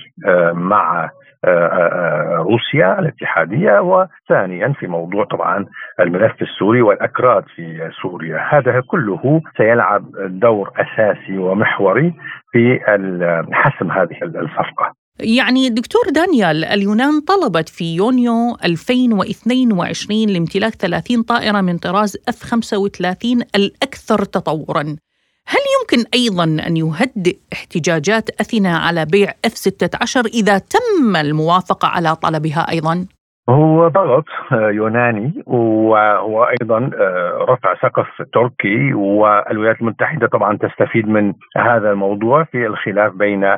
مع 0.54 1.10
روسيا 2.38 3.00
الاتحادية 3.00 3.80
وثانيا 3.80 4.74
في 4.80 4.88
موضوع 4.88 5.26
طبعا 5.26 5.66
الملف 6.00 6.42
السوري 6.42 6.82
والأكراد 6.82 7.44
في 7.56 7.92
سوريا. 8.02 8.38
هذا 8.50 8.82
كله 8.88 9.42
سيلعب 9.58 10.06
دور 10.28 10.72
أساسي 10.78 11.38
ومحوري 11.38 12.14
في 12.52 12.80
حسم 13.52 13.92
هذه 13.92 14.18
الصفقة. 14.24 15.05
يعني 15.20 15.70
دكتور 15.70 16.10
دانيال 16.10 16.66
اليونان 16.66 17.22
طلبت 17.22 17.70
في 17.70 17.96
يونيو 17.96 18.58
2022 18.64 20.30
لامتلاك 20.30 20.76
30 20.76 21.24
طائرة 21.24 21.62
من 21.62 21.78
طراز 21.78 22.18
F-35 22.30 23.46
الأكثر 23.56 24.26
تطورا 24.26 24.96
هل 25.48 25.60
يمكن 25.82 26.10
أيضا 26.14 26.44
أن 26.44 26.78
يهدئ 26.78 27.38
احتجاجات 27.54 28.30
أثينا 28.42 28.78
على 28.78 29.06
بيع 29.06 29.34
اف 29.46 29.58
16 29.58 30.26
إذا 30.26 30.58
تم 30.58 31.16
الموافقة 31.16 31.88
على 31.88 32.16
طلبها 32.16 32.72
أيضا؟ 32.72 33.06
هو 33.50 33.88
ضغط 33.88 34.26
يوناني 34.52 35.44
وهو 35.46 36.44
أيضا 36.44 36.90
رفع 37.50 37.76
سقف 37.76 38.22
تركي 38.34 38.94
والولايات 38.94 39.82
المتحدة 39.82 40.28
طبعا 40.28 40.58
تستفيد 40.58 41.10
من 41.10 41.34
هذا 41.58 41.92
الموضوع 41.92 42.44
في 42.44 42.66
الخلاف 42.66 43.14
بين 43.14 43.58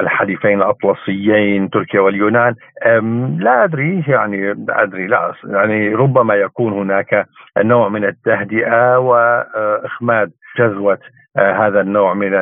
الحليفين 0.00 0.62
الأطلسيين 0.62 1.70
تركيا 1.70 2.00
واليونان. 2.00 2.54
لا 3.38 3.64
أدري 3.64 4.04
يعني 4.08 4.54
لا 4.54 4.82
أدري 4.82 5.06
لا 5.06 5.32
يعني 5.44 5.94
ربما 5.94 6.34
يكون 6.34 6.72
هناك 6.72 7.26
نوع 7.58 7.88
من 7.88 8.04
التهدئة 8.04 8.98
واخماد 8.98 10.30
جذوة 10.58 10.98
هذا 11.38 11.80
النوع 11.80 12.14
من 12.14 12.34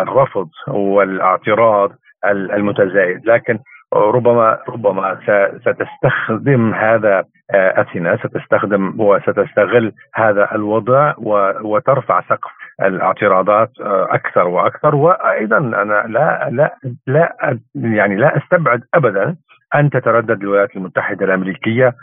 الرفض 0.00 0.48
والإعتراض 0.68 1.90
المتزايد. 2.24 3.26
لكن 3.26 3.58
ربما 3.94 4.58
ربما 4.68 5.18
ستستخدم 5.60 6.74
هذا 6.74 7.24
أثينا 7.54 8.16
ستستخدم 8.16 9.00
وستستغل 9.00 9.92
هذا 10.14 10.54
الوضع 10.54 11.14
وترفع 11.62 12.20
سقف 12.20 12.50
الاعتراضات 12.82 13.70
أكثر 13.80 14.48
وأكثر. 14.48 14.94
وأيضا 14.94 15.58
أنا 15.58 16.04
لا 16.08 16.48
لا 16.50 16.74
لا 17.06 17.58
يعني 17.74 18.16
لا 18.16 18.36
أستبعد 18.36 18.82
ابدا 18.94 19.36
أن 19.74 19.90
تتردد 19.90 20.42
الولايات 20.42 20.76
المتحدة 20.76 21.24
الأمريكية 21.26 21.94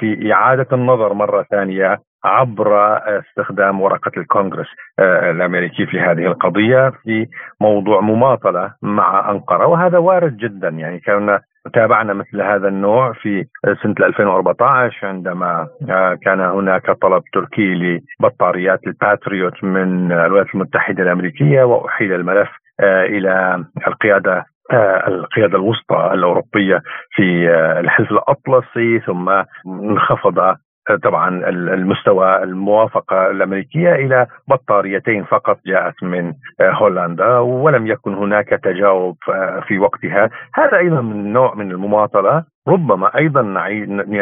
في 0.00 0.32
إعادة 0.32 0.66
النظر 0.72 1.12
مرة 1.14 1.42
ثانية 1.50 1.98
عبر 2.24 2.98
استخدام 3.18 3.80
ورقة 3.80 4.10
الكونغرس 4.16 4.66
الأمريكي 5.00 5.86
في 5.86 6.00
هذه 6.00 6.26
القضية 6.26 6.88
في 7.02 7.26
موضوع 7.60 8.00
مماطلة 8.00 8.74
مع 8.82 9.30
أنقرة 9.30 9.66
وهذا 9.66 9.98
وارد 9.98 10.36
جدا. 10.36 10.68
يعني 10.68 11.00
كنا 11.00 11.40
تابعنا 11.74 12.12
مثل 12.14 12.42
هذا 12.42 12.68
النوع 12.68 13.12
في 13.12 13.44
سنة 13.82 13.94
2014 14.00 15.06
عندما 15.06 15.66
كان 16.22 16.40
هناك 16.40 16.90
طلب 16.90 17.22
تركي 17.32 18.00
لبطاريات 18.20 18.80
الباتريوت 18.86 19.64
من 19.64 20.12
الولايات 20.12 20.54
المتحدة 20.54 21.02
الأمريكية 21.02 21.62
وأحيل 21.62 22.12
الملف 22.12 22.48
إلى 22.80 23.64
القيادة 23.86 24.44
القيادة 25.08 25.58
الوسطى 25.58 26.10
الأوروبية 26.14 26.82
في 27.10 27.48
الحزب 27.80 28.10
الأطلسي 28.12 29.00
ثم 29.00 29.42
انخفض 29.66 30.56
طبعا 31.02 31.48
المستوى 31.48 32.42
الموافقة 32.42 33.30
الأمريكية 33.30 33.92
إلى 33.94 34.26
بطاريتين 34.48 35.24
فقط 35.24 35.58
جاءت 35.66 36.02
من 36.02 36.32
هولندا 36.60 37.38
ولم 37.38 37.86
يكن 37.86 38.14
هناك 38.14 38.48
تجاوب 38.48 39.16
في 39.68 39.78
وقتها. 39.78 40.30
هذا 40.54 40.76
أيضا 40.78 41.00
من 41.00 41.32
نوع 41.32 41.54
من 41.54 41.70
المماطلة. 41.70 42.44
ربما 42.68 43.16
أيضا 43.18 43.42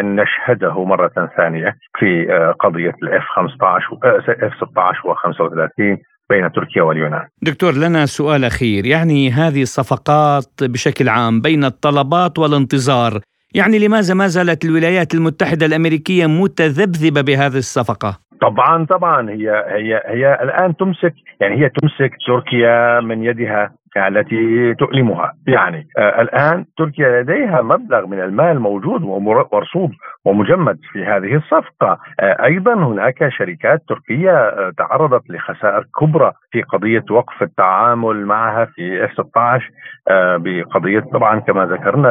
نشهده 0.03 0.85
مرة 0.85 1.31
ثانية 1.37 1.75
في 1.99 2.27
قضية 2.61 2.95
ال 3.03 3.07
F-15 3.07 3.23
F-16 3.29 5.09
و 5.09 5.15
35 5.15 5.99
بين 6.31 6.53
تركيا 6.53 6.83
واليونان. 6.83 7.29
دكتور 7.43 7.73
لنا 7.73 8.07
سؤال 8.07 8.45
أخير، 8.45 8.87
يعني 8.87 9.31
هذه 9.31 9.63
الصفقات 9.63 10.53
بشكل 10.63 11.09
عام 11.09 11.41
بين 11.41 11.65
الطلبات 11.65 12.39
والانتظار، 12.39 13.21
يعني 13.55 13.79
لماذا 13.79 14.15
ما 14.15 14.27
زالت 14.27 14.65
الولايات 14.65 15.15
المتحدة 15.15 15.67
الأمريكية 15.67 16.27
متذبذبة 16.27 17.21
بهذه 17.21 17.57
الصفقة؟ 17.57 18.19
طبعا 18.41 18.85
طبعا 18.85 19.31
هي 19.31 19.51
هي 19.69 20.03
هي 20.07 20.39
الآن 20.43 20.77
تمسك 20.77 21.15
يعني 21.41 21.55
هي 21.55 21.69
تمسك 21.69 22.11
تركيا 22.27 23.01
من 23.01 23.25
يدها 23.25 23.73
التي 23.97 24.75
تؤلمها. 24.75 25.33
يعني 25.47 25.87
آه 25.99 26.21
الآن 26.23 26.65
تركيا 26.79 27.23
لديها 27.23 27.63
مبلغ 27.63 28.07
من 28.07 28.21
المال 28.21 28.61
موجود 28.61 29.03
ومرصود 29.03 29.91
ومجمد 30.25 30.79
في 30.93 31.05
هذه 31.05 31.35
الصفقة. 31.37 31.99
آه 32.21 32.45
أيضا 32.45 32.75
هناك 32.75 33.29
شركات 33.29 33.83
تركية 33.89 34.31
آه 34.37 34.73
تعرضت 34.79 35.31
لخسائر 35.31 35.85
كبرى 36.01 36.33
في 36.51 36.63
قضية 36.63 37.05
وقف 37.11 37.43
التعامل 37.43 38.27
معها 38.27 38.65
في 38.65 39.09
F-16 39.09 39.63
آه 40.11 40.37
بقضية 40.37 41.01
طبعا 41.01 41.41
كما 41.41 41.67
ذكرنا 41.67 42.11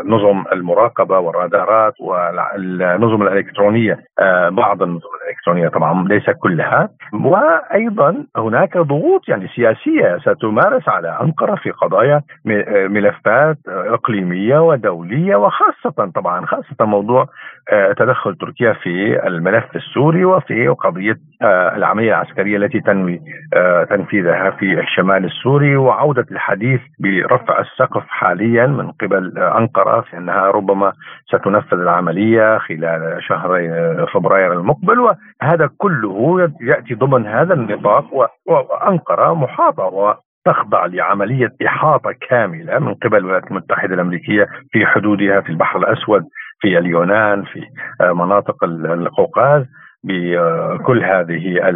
النظم 0.00 0.44
المراقبة 0.52 1.18
والرادارات 1.18 1.94
والنظم 2.00 3.22
الإلكترونية. 3.22 3.98
بعض 4.50 4.82
النظم 4.82 5.08
الإلكترونية 5.24 5.68
طبعا 5.68 6.08
ليس 6.08 6.30
كلها. 6.30 6.88
وأيضا 7.12 8.24
هناك 8.36 8.78
ضغوط 8.78 9.28
يعني 9.28 9.48
سياسية 9.48 10.05
ستمارس 10.18 10.88
على 10.88 11.18
أنقرة 11.22 11.54
في 11.54 11.70
قضايا 11.70 12.22
ملفات 12.88 13.58
إقليمية 13.68 14.58
ودولية 14.58 15.36
وخاصة 15.36 16.10
طبعا 16.14 16.46
خاصة 16.46 16.84
موضوع 16.84 17.26
آه، 17.72 17.92
تدخل 17.92 18.34
تركيا 18.36 18.72
في 18.72 19.26
الملف 19.26 19.76
السوري 19.76 20.24
وفي 20.24 20.68
قضية 20.68 21.16
آه، 21.42 21.76
العملية 21.76 22.08
العسكرية 22.08 22.56
التي 22.56 22.80
تنوي 22.80 23.20
آه، 23.54 23.84
تنفيذها 23.84 24.50
في 24.50 24.80
الشمال 24.80 25.24
السوري 25.24 25.76
وعودة 25.76 26.26
الحديث 26.30 26.80
برفع 27.00 27.60
السقف 27.60 28.02
حاليا 28.08 28.66
من 28.66 28.90
قبل 28.90 29.38
أنقرة 29.38 30.00
في 30.00 30.16
أنها 30.16 30.46
ربما 30.50 30.92
ستنفذ 31.26 31.78
العملية 31.78 32.58
خلال 32.58 33.16
شهر 33.22 33.48
فبراير 34.14 34.52
المقبل 34.52 35.00
وهذا 35.00 35.70
كله 35.78 36.50
يأتي 36.60 36.94
ضمن 36.94 37.26
هذا 37.26 37.54
النطاق 37.54 38.04
وأنقرة 38.46 39.34
محاطة 39.34 39.84
وتخضع 39.96 40.86
لعملية 40.86 41.52
إحاطة 41.66 42.14
كاملة 42.28 42.78
من 42.78 42.94
قبل 42.94 43.16
الولايات 43.16 43.50
المتحدة 43.50 43.94
الأمريكية 43.94 44.46
في 44.72 44.86
حدودها 44.86 45.40
في 45.40 45.48
البحر 45.50 45.78
الأسود 45.78 46.24
في 46.60 46.78
اليونان 46.78 47.44
في 47.44 47.62
آه، 48.00 48.12
مناطق 48.12 48.64
القوقاز 48.64 49.64
بكل 50.04 51.04
هذه 51.04 51.68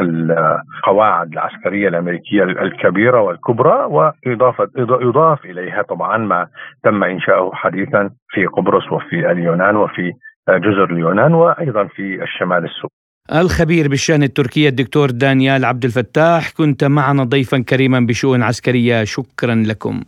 القواعد 0.00 1.32
العسكرية 1.32 1.88
الأمريكية 1.88 2.42
الكبيرة 2.42 3.20
والكبرى 3.20 3.84
وإضافة 3.84 4.68
يضاف 4.78 5.44
إليها 5.44 5.82
طبعا 5.82 6.16
ما 6.16 6.46
تم 6.82 7.04
إنشاؤه 7.04 7.54
حديثا 7.54 8.10
في 8.28 8.46
قبرص 8.46 8.92
وفي 8.92 9.30
اليونان 9.30 9.76
وفي 9.76 10.12
جزر 10.48 10.84
اليونان 10.84 11.34
وأيضا 11.34 11.84
في 11.84 12.22
الشمال 12.22 12.64
السوري. 12.64 13.01
الخبير 13.30 13.88
بالشأن 13.88 14.22
التركية 14.22 14.68
الدكتور 14.68 15.10
دانيال 15.10 15.64
عبد 15.64 15.84
الفتاح 15.84 16.50
كنت 16.50 16.84
معنا 16.84 17.24
ضيفا 17.24 17.58
كريما 17.58 18.00
بشؤون 18.00 18.42
عسكرية. 18.42 19.04
شكرا 19.04 19.54
لكم. 19.54 20.02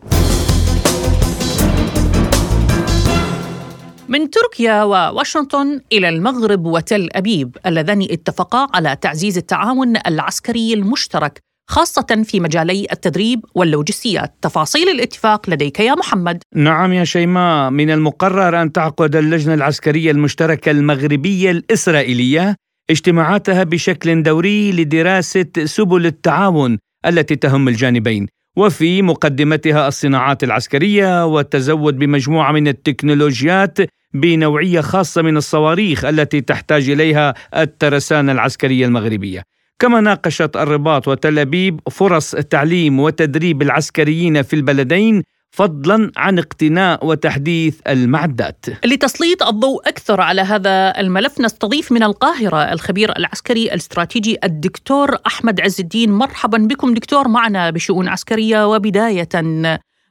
من 4.08 4.30
تركيا 4.30 4.82
وواشنطن 4.82 5.80
إلى 5.92 6.08
المغرب 6.08 6.66
وتل 6.66 7.08
أبيب 7.12 7.56
اللذان 7.66 8.02
اتفقا 8.10 8.66
على 8.74 8.96
تعزيز 9.00 9.38
التعاون 9.38 9.96
العسكري 10.06 10.74
المشترك 10.74 11.38
خاصة 11.70 12.22
في 12.24 12.40
مجالي 12.40 12.86
التدريب 12.92 13.44
واللوجستيات. 13.54 14.34
تفاصيل 14.42 14.88
الاتفاق 14.88 15.50
لديك 15.50 15.80
يا 15.80 15.94
محمد. 15.94 16.42
نعم 16.54 16.92
يا 16.92 17.04
شيماء. 17.04 17.70
من 17.70 17.90
المقرر 17.90 18.62
أن 18.62 18.72
تعقد 18.72 19.16
اللجنة 19.16 19.54
العسكرية 19.54 20.10
المشتركة 20.10 20.70
المغربية 20.70 21.50
الإسرائيلية 21.50 22.56
اجتماعاتها 22.90 23.64
بشكل 23.64 24.22
دوري 24.22 24.72
لدراسة 24.72 25.46
سبل 25.64 26.06
التعاون 26.06 26.78
التي 27.06 27.36
تهم 27.36 27.68
الجانبين 27.68 28.26
وفي 28.56 29.02
مقدمتها 29.02 29.88
الصناعات 29.88 30.44
العسكرية 30.44 31.26
والتزود 31.26 31.98
بمجموعة 31.98 32.52
من 32.52 32.68
التكنولوجيات 32.68 33.78
بنوعية 34.14 34.80
خاصة 34.80 35.22
من 35.22 35.36
الصواريخ 35.36 36.04
التي 36.04 36.40
تحتاج 36.40 36.90
إليها 36.90 37.34
الترسانة 37.56 38.32
العسكرية 38.32 38.86
المغربية. 38.86 39.42
كما 39.78 40.00
ناقشت 40.00 40.56
الرباط 40.56 41.08
وتل 41.08 41.38
أبيب 41.38 41.80
فرص 41.90 42.30
تعليم 42.30 43.00
وتدريب 43.00 43.62
العسكريين 43.62 44.42
في 44.42 44.56
البلدين 44.56 45.22
فضلا 45.54 46.12
عن 46.16 46.38
اقتناء 46.38 47.06
وتحديث 47.06 47.80
المعدات. 47.88 48.66
لتسليط 48.84 49.42
الضوء 49.42 49.88
أكثر 49.88 50.20
على 50.20 50.40
هذا 50.40 51.00
الملف 51.00 51.40
نستضيف 51.40 51.92
من 51.92 52.02
القاهرة 52.02 52.72
الخبير 52.72 53.16
العسكري 53.16 53.64
الاستراتيجي 53.64 54.38
الدكتور 54.44 55.18
أحمد 55.26 55.60
عز 55.60 55.80
الدين 55.80 56.12
مرحبا 56.12 56.58
بكم 56.58 56.94
دكتور 56.94 57.28
معنا 57.28 57.70
بشؤون 57.70 58.08
عسكرية 58.08 58.74
وبداية 58.74 59.28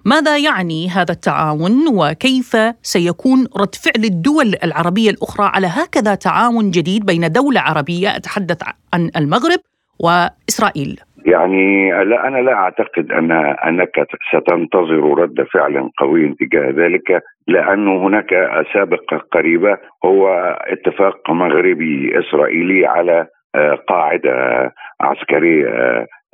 ماذا 0.05 0.37
يعني 0.37 0.89
هذا 0.89 1.11
التعاون 1.11 1.87
وكيف 1.87 2.57
سيكون 2.83 3.47
رد 3.57 3.75
فعل 3.75 4.03
الدول 4.05 4.55
العربية 4.63 5.09
الأخرى 5.09 5.45
على 5.45 5.67
هكذا 5.67 6.15
تعاون 6.15 6.71
جديد 6.71 7.05
بين 7.05 7.31
دولة 7.31 7.59
عربية 7.59 8.15
أتحدث 8.15 8.57
عن 8.93 9.11
المغرب 9.15 9.59
وإسرائيل؟ 9.99 10.99
يعني 11.25 11.91
لا 11.91 12.27
أنا 12.27 12.37
لا 12.37 12.53
أعتقد 12.53 13.11
أن 13.11 13.31
أنك 13.67 14.07
ستنتظر 14.31 15.19
رد 15.19 15.47
فعل 15.53 15.89
قوي 15.97 16.35
تجاه 16.39 16.69
ذلك 16.69 17.23
لأنه 17.47 18.07
هناك 18.07 18.63
سابقه 18.73 19.17
قريبة 19.17 19.77
هو 20.05 20.27
اتفاق 20.67 21.31
مغربي 21.31 22.19
إسرائيلي 22.19 22.85
على 22.85 23.27
آه، 23.55 23.75
قاعدة 23.87 24.71
عسكرية 25.01 25.67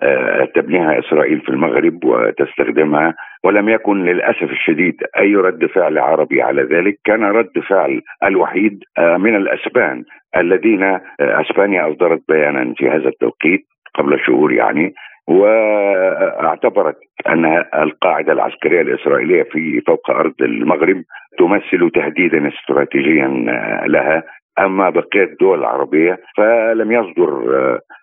آه، 0.01 0.45
تبنيها 0.55 0.99
إسرائيل 0.99 1.41
في 1.41 1.49
المغرب 1.49 2.05
وتستخدمها 2.05 3.13
ولم 3.43 3.69
يكن 3.69 4.05
للأسف 4.05 4.51
الشديد 4.51 4.95
أي 5.17 5.35
رد 5.35 5.65
فعل 5.65 5.97
عربي 5.97 6.41
على 6.41 6.63
ذلك. 6.63 6.99
كان 7.05 7.23
رد 7.23 7.59
فعل 7.69 8.01
الوحيد 8.23 8.83
آه، 8.97 9.17
من 9.17 9.35
الأسبان 9.35 10.03
الذين 10.37 10.99
أسبانيا 11.19 11.91
أصدرت 11.91 12.21
بيانا 12.29 12.73
في 12.77 12.89
هذا 12.89 13.09
التوقيت. 13.09 13.65
قبل 13.99 14.19
شهور 14.25 14.53
يعني 14.53 14.93
واعتبرت 15.27 16.95
أن 17.27 17.63
القاعدة 17.75 18.33
العسكرية 18.33 18.81
الإسرائيلية 18.81 19.43
في 19.43 19.81
فوق 19.87 20.09
أرض 20.11 20.33
المغرب 20.41 21.03
تمثل 21.39 21.91
تهديدا 21.95 22.47
استراتيجيا 22.47 23.27
لها 23.87 24.23
أما 24.59 24.89
بقية 24.89 25.23
الدول 25.23 25.59
العربية 25.59 26.19
فلم 26.37 26.91
يصدر 26.91 27.31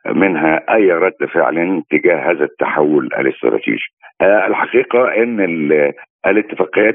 منها 0.07 0.75
أي 0.75 0.93
رد 0.93 1.25
فعل 1.35 1.83
تجاه 1.91 2.31
هذا 2.31 2.45
التحول 2.45 3.07
الاستراتيجي. 3.07 3.85
الحقيقة 4.23 5.23
إن 5.23 5.41
الاتفاقيات 6.27 6.95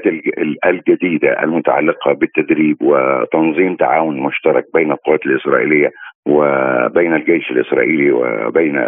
الجديدة 0.66 1.42
المتعلقة 1.42 2.12
بالتدريب 2.12 2.76
وتنظيم 2.82 3.76
تعاون 3.76 4.20
مشترك 4.20 4.64
بين 4.74 4.92
القوات 4.92 5.26
الإسرائيلية 5.26 5.90
وبين 6.26 7.14
الجيش 7.14 7.50
الإسرائيلي 7.50 8.12
وبين 8.12 8.78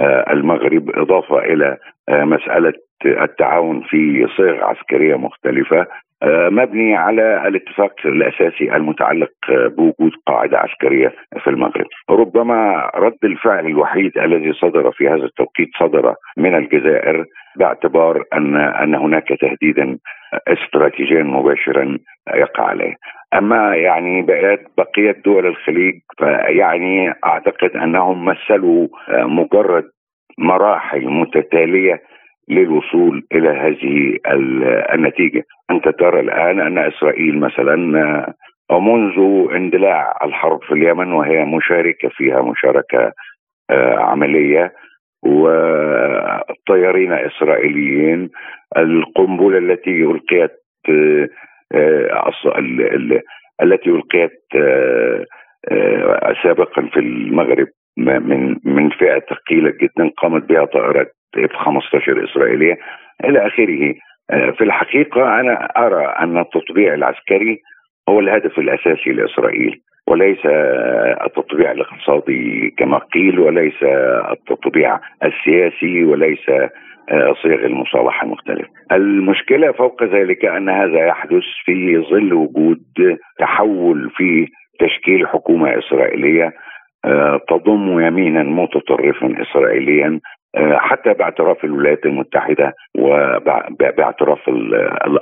آه، 0.00 0.32
المغرب 0.32 0.90
إضافة 0.94 1.38
إلى 1.38 1.76
آه، 2.08 2.24
مسألة 2.24 2.72
التعاون 3.06 3.82
في 3.82 4.26
صيغ 4.36 4.64
عسكرية 4.64 5.14
مختلفة. 5.16 5.86
مبني 6.24 6.96
على 6.96 7.48
الاتفاق 7.48 7.94
الأساسي 8.04 8.76
المتعلق 8.76 9.30
بوجود 9.48 10.12
قاعدة 10.26 10.58
عسكرية 10.58 11.12
في 11.44 11.50
المغرب. 11.50 11.86
ربما 12.10 12.90
رد 12.94 13.18
الفعل 13.24 13.66
الوحيد 13.66 14.18
الذي 14.18 14.52
صدر 14.52 14.92
في 14.92 15.08
هذا 15.08 15.24
التوقيت 15.24 15.68
صدر 15.80 16.14
من 16.36 16.54
الجزائر 16.54 17.24
باعتبار 17.56 18.24
ان 18.34 18.56
أن 18.56 18.94
هناك 18.94 19.28
تهديدا 19.40 19.98
استراتيجيا 20.48 21.22
مباشرا 21.22 21.98
يقع 22.34 22.64
عليه. 22.64 22.94
أما 23.34 23.76
يعني 23.76 24.22
بقية 24.78 25.16
دول 25.24 25.46
الخليج 25.46 25.94
فيعني 26.18 27.14
أعتقد 27.24 27.76
أنهم 27.76 28.24
مثلوا 28.24 28.88
مجرد 29.10 29.84
مراحل 30.38 31.04
متتالية 31.08 32.00
للوصول 32.50 33.24
إلى 33.32 33.48
هذه 33.48 34.18
النتيجة، 34.94 35.44
أنت 35.70 35.88
ترى 35.88 36.20
الآن 36.20 36.60
أن 36.60 36.78
إسرائيل 36.78 37.40
مثلا 37.40 37.76
منذ 38.72 39.48
اندلاع 39.54 40.18
الحرب 40.24 40.62
في 40.62 40.72
اليمن 40.72 41.12
وهي 41.12 41.44
مشاركة 41.44 42.08
فيها 42.08 42.42
مشاركة 42.42 43.12
آه، 43.70 43.98
عملية 43.98 44.72
وطيارين 45.22 47.12
إسرائيليين 47.12 48.30
القنبلة 48.76 49.58
التي 49.58 50.04
ألقيت 50.04 50.50
التي 53.62 53.90
ألقيت 53.90 54.42
سابقا 56.42 56.82
في 56.82 57.00
المغرب 57.00 57.66
من 57.96 58.56
من 58.64 58.90
فئة 58.90 59.20
ثقيلة 59.20 59.70
جدا 59.70 60.10
قامت 60.16 60.42
بها 60.42 60.64
طائرات 60.64 61.14
اف 61.36 61.52
15 61.52 62.24
إسرائيلية 62.24 62.78
إلى 63.24 63.46
آخره 63.46 63.94
في 64.56 64.64
الحقيقة 64.64 65.40
أنا 65.40 65.64
أرى 65.76 66.04
أن 66.04 66.38
التطبيع 66.38 66.94
العسكري 66.94 67.58
هو 68.08 68.20
الهدف 68.20 68.58
الأساسي 68.58 69.10
لإسرائيل 69.10 69.80
وليس 70.08 70.46
التطبيع 71.26 71.72
الاقتصادي 71.72 72.74
كما 72.78 72.98
قيل 72.98 73.40
وليس 73.40 73.82
التطبيع 74.32 75.00
السياسي 75.24 76.04
وليس 76.04 76.46
صيغ 77.42 77.66
المصالحة 77.66 78.26
المختلفة. 78.26 78.68
المشكلة 78.92 79.72
فوق 79.72 80.04
ذلك 80.04 80.44
أن 80.44 80.68
هذا 80.68 81.06
يحدث 81.06 81.42
في 81.64 81.98
ظل 81.98 82.32
وجود 82.32 82.82
تحول 83.38 84.10
في 84.16 84.46
تشكيل 84.80 85.28
حكومة 85.28 85.78
إسرائيلية 85.78 86.52
تضم 87.48 88.00
يمينا 88.00 88.42
متطرفا 88.42 89.42
اسرائيليا 89.42 90.20
حتى 90.56 91.12
باعتراف 91.14 91.64
الولايات 91.64 92.06
المتحدة 92.06 92.74
وباعتراف 92.98 94.48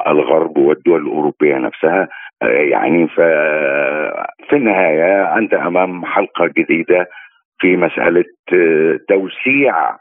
الغرب 0.07 0.59
والدول 0.59 1.03
الأوروبية 1.03 1.57
نفسها. 1.59 2.09
يعني 2.43 3.09
في 4.49 4.53
النهاية 4.53 5.37
أنت 5.39 5.55
أمام 5.55 6.05
حلقة 6.05 6.47
جديدة 6.47 7.09
في 7.59 7.77
مسألة 7.77 8.25
توسيع 9.09 9.97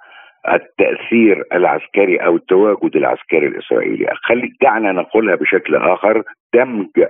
التأثير 0.53 1.43
العسكري 1.53 2.17
أو 2.17 2.35
التواجد 2.35 2.95
العسكري 2.95 3.47
الإسرائيلي. 3.47 4.07
خلي 4.15 4.53
دعنا 4.61 4.91
نقولها 4.91 5.35
بشكل 5.35 5.75
آخر. 5.75 6.23
دمج 6.53 7.05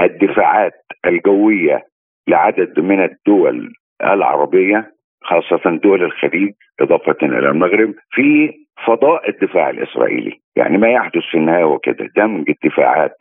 الدفاعات 0.00 0.72
الجوية 1.06 1.82
لعدد 2.28 2.80
من 2.80 3.04
الدول 3.04 3.72
العربية 4.04 4.95
خاصة 5.28 5.76
دول 5.82 6.04
الخليج 6.04 6.52
إضافة 6.80 7.16
إلى 7.22 7.48
المغرب 7.50 7.94
في 8.10 8.52
فضاء 8.86 9.30
الدفاع 9.30 9.70
الإسرائيلي. 9.70 10.40
يعني 10.56 10.78
ما 10.78 10.88
يحدث 10.88 11.22
في 11.30 11.38
النهاية 11.38 11.64
هو 11.64 11.78
كده. 11.78 12.08
دمج 12.16 12.50
الدفاعات 12.50 13.16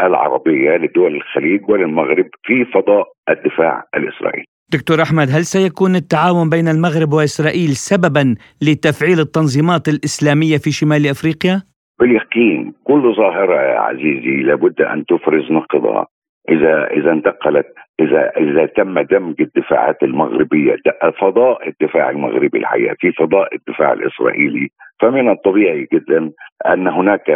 العربية 0.00 0.76
لدول 0.76 1.16
الخليج 1.16 1.70
وللمغرب 1.70 2.26
في 2.42 2.64
فضاء 2.64 3.06
الدفاع 3.28 3.84
الإسرائيلي. 3.96 4.44
دكتور 4.72 5.02
أحمد 5.02 5.28
هل 5.36 5.44
سيكون 5.44 5.94
التعاون 5.94 6.50
بين 6.50 6.68
المغرب 6.68 7.12
وإسرائيل 7.12 7.68
سببا 7.68 8.34
لتفعيل 8.62 9.20
التنظيمات 9.20 9.88
الإسلامية 9.88 10.56
في 10.56 10.70
شمال 10.70 11.06
أفريقيا؟ 11.06 11.62
باليقين. 12.00 12.74
كل 12.84 13.14
ظاهرة 13.16 13.54
يا 13.54 13.78
عزيزي 13.78 14.42
لابد 14.42 14.80
أن 14.80 15.04
تفرز 15.06 15.52
نقضها. 15.52 16.06
إذا 16.50 16.86
إذا 16.90 17.12
انتقلت 17.12 17.66
إذا 18.00 18.30
إذا 18.36 18.66
تم 18.66 19.00
دمج 19.00 19.34
الدفاعات 19.40 20.02
المغربية 20.02 20.76
فضاء 21.20 21.68
الدفاع 21.68 22.10
المغربي 22.10 22.58
الحقيقة 22.58 22.96
في 23.00 23.12
فضاء 23.12 23.54
الدفاع 23.54 23.92
الإسرائيلي 23.92 24.68
فمن 25.00 25.30
الطبيعي 25.30 25.88
جدا 25.92 26.30
أن 26.66 26.88
هناك 26.88 27.30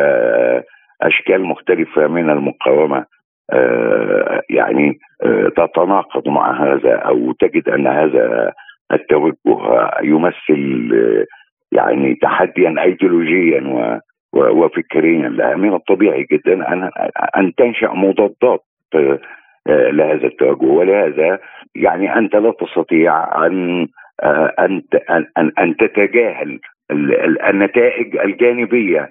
أشكال 1.03 1.45
مختلفة 1.45 2.07
من 2.07 2.31
المقاومة 2.31 3.05
يعني 4.51 4.99
تتناقض 5.57 6.29
مع 6.29 6.65
هذا 6.65 6.95
أو 6.95 7.33
تجد 7.33 7.69
أن 7.69 7.87
هذا 7.87 8.53
التوجه 8.93 9.37
يمثل 10.03 10.91
يعني 11.73 12.15
تحديا 12.15 12.75
ايديولوجيا 12.83 14.01
وفكريا 14.33 15.29
لها. 15.29 15.57
من 15.57 15.75
الطبيعي 15.75 16.27
جدا 16.33 16.73
أن 16.73 16.91
أن 17.37 17.55
تنشأ 17.55 17.91
مضادات 17.93 18.65
لهذا 19.69 20.27
التوجه 20.27 20.65
ولهذا 20.65 21.39
يعني 21.75 22.17
أنت 22.19 22.37
لا 22.37 22.53
تستطيع 22.61 23.47
أن 23.47 23.89
أن 24.59 24.83
أن, 25.39 25.53
أن 25.59 25.77
تتجاهل 25.77 26.61
النتائج 27.51 28.17
الجانبية. 28.17 29.11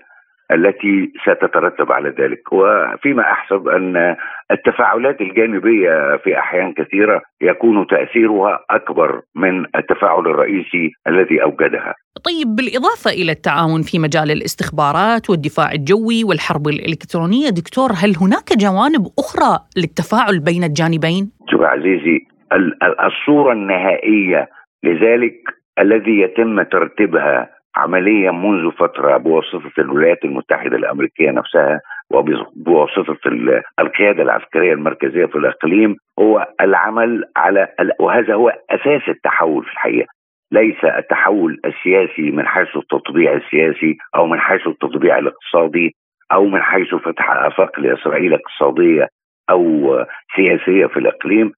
التي 0.51 1.11
ستترتب 1.21 1.91
على 1.91 2.09
ذلك 2.09 2.53
وفيما 2.53 3.21
أحسب 3.21 3.67
أن 3.67 4.15
التفاعلات 4.51 5.21
الجانبية 5.21 6.17
في 6.23 6.39
أحيان 6.39 6.73
كثيرة 6.73 7.21
يكون 7.41 7.87
تأثيرها 7.87 8.59
أكبر 8.69 9.21
من 9.35 9.65
التفاعل 9.75 10.27
الرئيسي 10.27 10.91
الذي 11.07 11.43
أوجدها. 11.43 11.93
طيب 12.25 12.55
بالإضافة 12.55 13.11
إلى 13.11 13.31
التعاون 13.31 13.81
في 13.81 13.99
مجال 13.99 14.31
الاستخبارات 14.31 15.29
والدفاع 15.29 15.71
الجوي 15.71 16.23
والحرب 16.23 16.67
الإلكترونية 16.67 17.49
دكتور 17.49 17.89
هل 17.91 18.11
هناك 18.21 18.47
جوانب 18.57 19.03
أخرى 19.19 19.59
للتفاعل 19.77 20.39
بين 20.39 20.63
الجانبين؟ 20.63 21.31
شوف 21.51 21.61
عزيزي 21.61 22.19
الصورة 23.07 23.51
النهائية 23.53 24.49
لذلك 24.83 25.35
الذي 25.79 26.19
يتم 26.19 26.61
ترتيبها 26.61 27.58
عمليا 27.75 28.31
منذ 28.31 28.71
فترة 28.71 29.17
بواسطة 29.17 29.71
الولايات 29.79 30.25
المتحدة 30.25 30.77
الأمريكية 30.77 31.31
نفسها 31.31 31.81
وبواسطة 32.09 33.17
القيادة 33.79 34.23
العسكرية 34.23 34.73
المركزية 34.73 35.25
في 35.25 35.35
الإقليم 35.35 35.95
هو 36.19 36.47
العمل 36.61 37.23
على 37.37 37.67
وهذا 37.99 38.33
هو 38.33 38.49
أساس 38.69 39.09
التحول 39.09 39.63
في 39.63 39.71
الحقيقة. 39.71 40.07
ليس 40.51 40.83
التحول 40.83 41.59
السياسي 41.65 42.31
من 42.31 42.47
حيث 42.47 42.77
التطبيع 42.77 43.33
السياسي 43.33 43.97
أو 44.15 44.25
من 44.25 44.39
حيث 44.39 44.67
التطبيع 44.67 45.17
الاقتصادي 45.17 45.95
أو 46.31 46.45
من 46.45 46.61
حيث 46.61 46.95
فتح 46.95 47.31
آفاق 47.31 47.79
لإسرائيل 47.79 48.33
اقتصادية 48.33 49.07
أو 49.49 50.05
سياسية 50.35 50.85
في 50.85 50.97
الإقليم. 50.97 51.51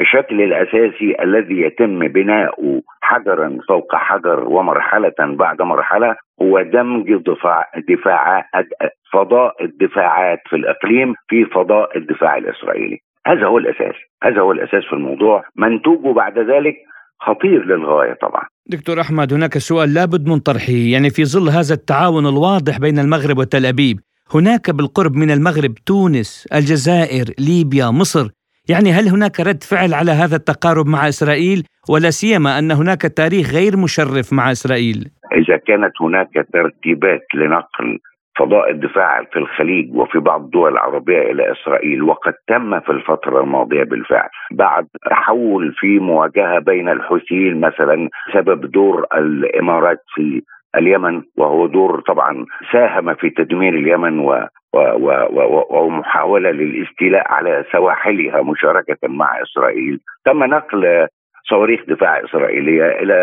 الشكل 0.00 0.40
الأساسي 0.42 1.16
الذي 1.22 1.60
يتم 1.60 2.08
بناؤه 2.08 2.82
حجرا 3.00 3.58
فوق 3.68 3.94
حجر 3.94 4.48
ومرحلة 4.48 5.14
بعد 5.18 5.62
مرحلة 5.62 6.16
هو 6.42 6.62
دمج 6.62 7.12
دفاع 7.26 7.70
دفاع 7.88 8.48
فضاء 9.12 9.64
الدفاعات 9.64 10.38
في 10.50 10.56
الإقليم 10.56 11.14
في 11.28 11.44
فضاء 11.44 11.98
الدفاع 11.98 12.36
الإسرائيلي. 12.36 12.98
هذا 13.26 13.46
هو 13.46 13.58
الأساس. 13.58 13.94
هذا 14.22 14.40
هو 14.40 14.52
الأساس 14.52 14.84
في 14.84 14.92
الموضوع. 14.92 15.44
منتوجه 15.56 16.12
بعد 16.12 16.38
ذلك 16.38 16.76
خطير 17.20 17.64
للغاية 17.64 18.12
طبعا. 18.12 18.42
دكتور 18.66 19.00
أحمد 19.00 19.32
هناك 19.32 19.58
سؤال 19.58 19.94
لابد 19.94 20.28
من 20.28 20.38
طرحه. 20.38 20.72
يعني 20.92 21.10
في 21.10 21.24
ظل 21.24 21.48
هذا 21.48 21.74
التعاون 21.74 22.26
الواضح 22.26 22.78
بين 22.78 22.98
المغرب 22.98 23.38
وتل 23.38 23.66
أبيب 23.66 24.00
هناك 24.34 24.70
بالقرب 24.70 25.16
من 25.16 25.30
المغرب 25.30 25.74
تونس 25.86 26.48
الجزائر 26.54 27.24
ليبيا 27.38 27.86
مصر 27.90 28.28
يعني 28.68 28.90
هل 28.92 29.08
هناك 29.08 29.40
رد 29.40 29.62
فعل 29.62 29.94
على 29.94 30.10
هذا 30.10 30.36
التقارب 30.36 30.86
مع 30.86 31.08
إسرائيل 31.08 31.62
ولا 31.90 32.10
سيما 32.10 32.58
أن 32.58 32.70
هناك 32.70 33.02
تاريخ 33.02 33.54
غير 33.54 33.76
مشرف 33.76 34.32
مع 34.32 34.50
إسرائيل؟ 34.50 35.10
إذا 35.32 35.56
كانت 35.56 35.92
هناك 36.02 36.46
ترتيبات 36.52 37.26
لنقل 37.34 37.98
فضاء 38.38 38.70
الدفاع 38.70 39.24
في 39.32 39.38
الخليج 39.38 39.96
وفي 39.96 40.18
بعض 40.18 40.44
الدول 40.44 40.72
العربية 40.72 41.22
إلى 41.22 41.52
إسرائيل 41.52 42.02
وقد 42.02 42.34
تم 42.48 42.80
في 42.80 42.92
الفترة 42.92 43.40
الماضية 43.40 43.84
بالفعل 43.84 44.28
بعد 44.52 44.86
تحول 45.10 45.74
في 45.78 45.98
مواجهة 45.98 46.58
بين 46.58 46.88
الحوثيين 46.88 47.60
مثلا 47.60 48.08
سبب 48.34 48.70
دور 48.70 49.06
الإمارات 49.14 50.02
في 50.14 50.42
اليمن 50.76 51.22
وهو 51.36 51.66
دور 51.66 52.00
طبعا 52.00 52.44
ساهم 52.72 53.14
في 53.14 53.30
تدمير 53.30 53.74
اليمن 53.74 54.18
و 54.18 54.46
ومحاوله 55.70 56.50
للاستيلاء 56.50 57.32
على 57.32 57.64
سواحلها 57.72 58.42
مشاركة 58.42 59.08
مع 59.08 59.42
إسرائيل. 59.42 60.00
تم 60.24 60.44
نقل 60.44 61.06
صواريخ 61.48 61.80
دفاع 61.88 62.24
إسرائيلية 62.24 62.84
إلى 62.84 63.16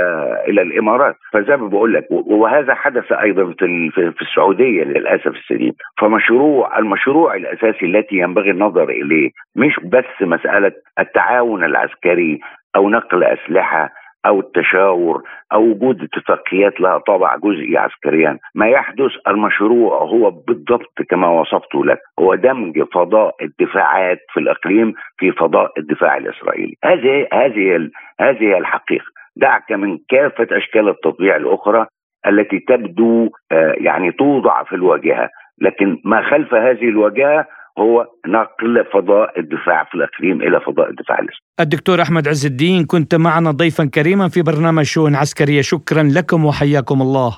إلى 0.47 0.61
الإمارات. 0.61 1.15
فزي 1.33 1.57
ما 1.57 1.67
بقول 1.67 1.93
لك 1.93 2.07
وهذا 2.11 2.73
حدث 2.75 3.11
أيضا 3.11 3.53
في 3.59 3.91
في 3.91 4.21
السعودية 4.21 4.83
للأسف 4.83 5.27
الشديد. 5.27 5.73
فمشروع 6.01 6.79
المشروع 6.79 7.35
الأساسي 7.35 7.85
التي 7.85 8.15
ينبغي 8.15 8.51
النظر 8.51 8.89
إليه 8.89 9.29
مش 9.55 9.79
بس 9.83 10.21
مسألة 10.21 10.71
التعاون 10.99 11.63
العسكري 11.63 12.39
أو 12.75 12.89
نقل 12.89 13.23
أسلحة 13.23 13.89
أو 14.25 14.39
التشاور 14.39 15.21
أو 15.53 15.61
وجود 15.61 16.03
اتفاقيات 16.03 16.81
لها 16.81 16.97
طابع 16.97 17.35
جزئي 17.35 17.77
عسكريا. 17.77 18.39
ما 18.55 18.67
يحدث 18.67 19.11
المشروع 19.27 19.97
هو 19.97 20.31
بالضبط 20.31 21.01
كما 21.09 21.27
وصفته 21.27 21.85
لك. 21.85 21.99
هو 22.19 22.35
دمج 22.35 22.83
فضاء 22.93 23.35
الدفاعات 23.41 24.19
في 24.33 24.39
الإقليم 24.39 24.93
في 25.17 25.31
فضاء 25.31 25.71
الدفاع 25.77 26.17
الإسرائيلي. 26.17 26.75
هذه 26.83 27.27
هذه 27.33 27.89
هذه 28.19 28.57
الحقيقة. 28.57 29.05
دعك 29.35 29.71
من 29.71 29.97
كافة 30.09 30.47
أشكال 30.51 30.89
التطبيع 30.89 31.35
الأخرى 31.35 31.85
التي 32.27 32.59
تبدو 32.59 33.29
يعني 33.77 34.11
توضع 34.11 34.63
في 34.63 34.75
الواجهة. 34.75 35.29
لكن 35.61 35.97
ما 36.05 36.21
خلف 36.21 36.53
هذه 36.53 36.89
الواجهة 36.89 37.45
هو 37.79 38.07
نقل 38.27 38.85
فضاء 38.93 39.39
الدفاع 39.39 39.83
في 39.83 39.95
الأقليم 39.95 40.41
إلى 40.41 40.59
فضاء 40.59 40.89
الدفاع 40.89 41.19
الاسرائيلي. 41.19 41.33
الدكتور 41.59 42.01
أحمد 42.01 42.27
عز 42.27 42.45
الدين 42.45 42.85
كنت 42.85 43.15
معنا 43.15 43.51
ضيفا 43.51 43.85
كريما 43.85 44.29
في 44.29 44.41
برنامج 44.41 44.83
شؤون 44.83 45.15
عسكرية 45.15 45.61
شكرا 45.61 46.03
لكم 46.03 46.45
وحياكم 46.45 47.01
الله. 47.01 47.37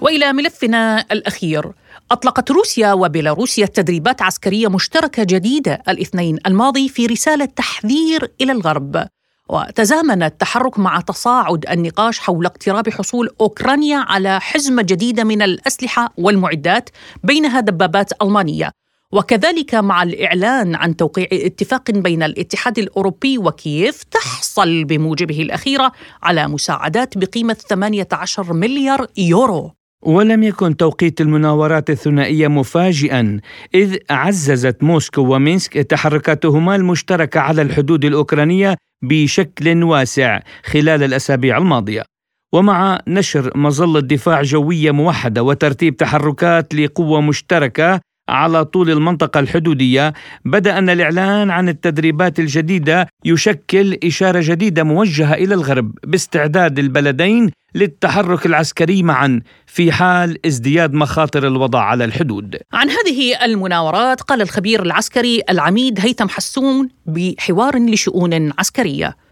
وإلى 0.00 0.32
ملفنا 0.32 1.04
الأخير 1.12 1.64
أطلقت 2.10 2.50
روسيا 2.50 2.92
وبيلاروسيا 2.92 3.66
تدريبات 3.66 4.22
عسكرية 4.22 4.68
مشتركة 4.68 5.24
جديدة 5.24 5.82
الاثنين 5.88 6.38
الماضي 6.46 6.88
في 6.88 7.06
رسالة 7.06 7.44
تحذير 7.44 8.20
إلى 8.40 8.52
الغرب 8.52 9.06
وتزامن 9.48 10.22
التحرك 10.22 10.78
مع 10.78 11.00
تصاعد 11.00 11.64
النقاش 11.70 12.18
حول 12.18 12.46
اقتراب 12.46 12.88
حصول 12.88 13.28
أوكرانيا 13.40 13.98
على 13.98 14.40
حزمة 14.40 14.82
جديدة 14.82 15.24
من 15.24 15.42
الأسلحة 15.42 16.12
والمعدات 16.18 16.90
بينها 17.24 17.60
دبابات 17.60 18.22
ألمانية. 18.22 18.70
وكذلك 19.12 19.74
مع 19.74 20.02
الإعلان 20.02 20.74
عن 20.74 20.96
توقيع 20.96 21.26
اتفاق 21.32 21.90
بين 21.90 22.22
الاتحاد 22.22 22.78
الأوروبي 22.78 23.38
وكييف 23.38 24.02
تحصل 24.02 24.84
بموجبه 24.84 25.42
الأخيرة 25.42 25.92
على 26.22 26.48
مساعدات 26.48 27.18
بقيمة 27.18 27.54
18 27.54 28.52
مليار 28.52 29.06
يورو. 29.16 29.72
ولم 30.02 30.42
يكن 30.42 30.76
توقيت 30.76 31.20
المناورات 31.20 31.90
الثنائية 31.90 32.48
مفاجئا 32.48 33.40
إذ 33.74 33.96
عززت 34.10 34.82
موسكو 34.82 35.34
ومينسك 35.34 35.72
تحركاتهما 35.72 36.76
المشتركة 36.76 37.40
على 37.40 37.62
الحدود 37.62 38.04
الأوكرانية 38.04 38.76
بشكل 39.02 39.82
واسع 39.82 40.40
خلال 40.64 41.02
الأسابيع 41.02 41.58
الماضية. 41.58 42.02
ومع 42.54 43.00
نشر 43.08 43.58
مظلة 43.58 44.00
دفاع 44.00 44.42
جوية 44.42 44.90
موحدة 44.90 45.42
وترتيب 45.42 45.96
تحركات 45.96 46.74
لقوة 46.74 47.20
مشتركة 47.20 48.00
على 48.28 48.64
طول 48.64 48.90
المنطقة 48.90 49.40
الحدودية 49.40 50.12
بدأ 50.44 50.78
أن 50.78 50.90
الإعلان 50.90 51.50
عن 51.50 51.68
التدريبات 51.68 52.38
الجديدة 52.38 53.06
يشكل 53.24 53.98
إشارة 54.04 54.40
جديدة 54.42 54.84
موجهة 54.84 55.34
إلى 55.34 55.54
الغرب 55.54 55.92
باستعداد 56.04 56.78
البلدين 56.78 57.50
للتحرك 57.74 58.46
العسكري 58.46 59.02
معا 59.02 59.40
في 59.66 59.92
حال 59.92 60.46
ازدياد 60.46 60.94
مخاطر 60.94 61.46
الوضع 61.46 61.80
على 61.80 62.04
الحدود. 62.04 62.56
عن 62.72 62.90
هذه 62.90 63.44
المناورات 63.44 64.20
قال 64.20 64.42
الخبير 64.42 64.82
العسكري 64.82 65.42
العميد 65.50 66.00
هيثم 66.00 66.28
حسون 66.28 66.88
بحوار 67.06 67.78
لشؤون 67.78 68.52
عسكرية. 68.58 69.25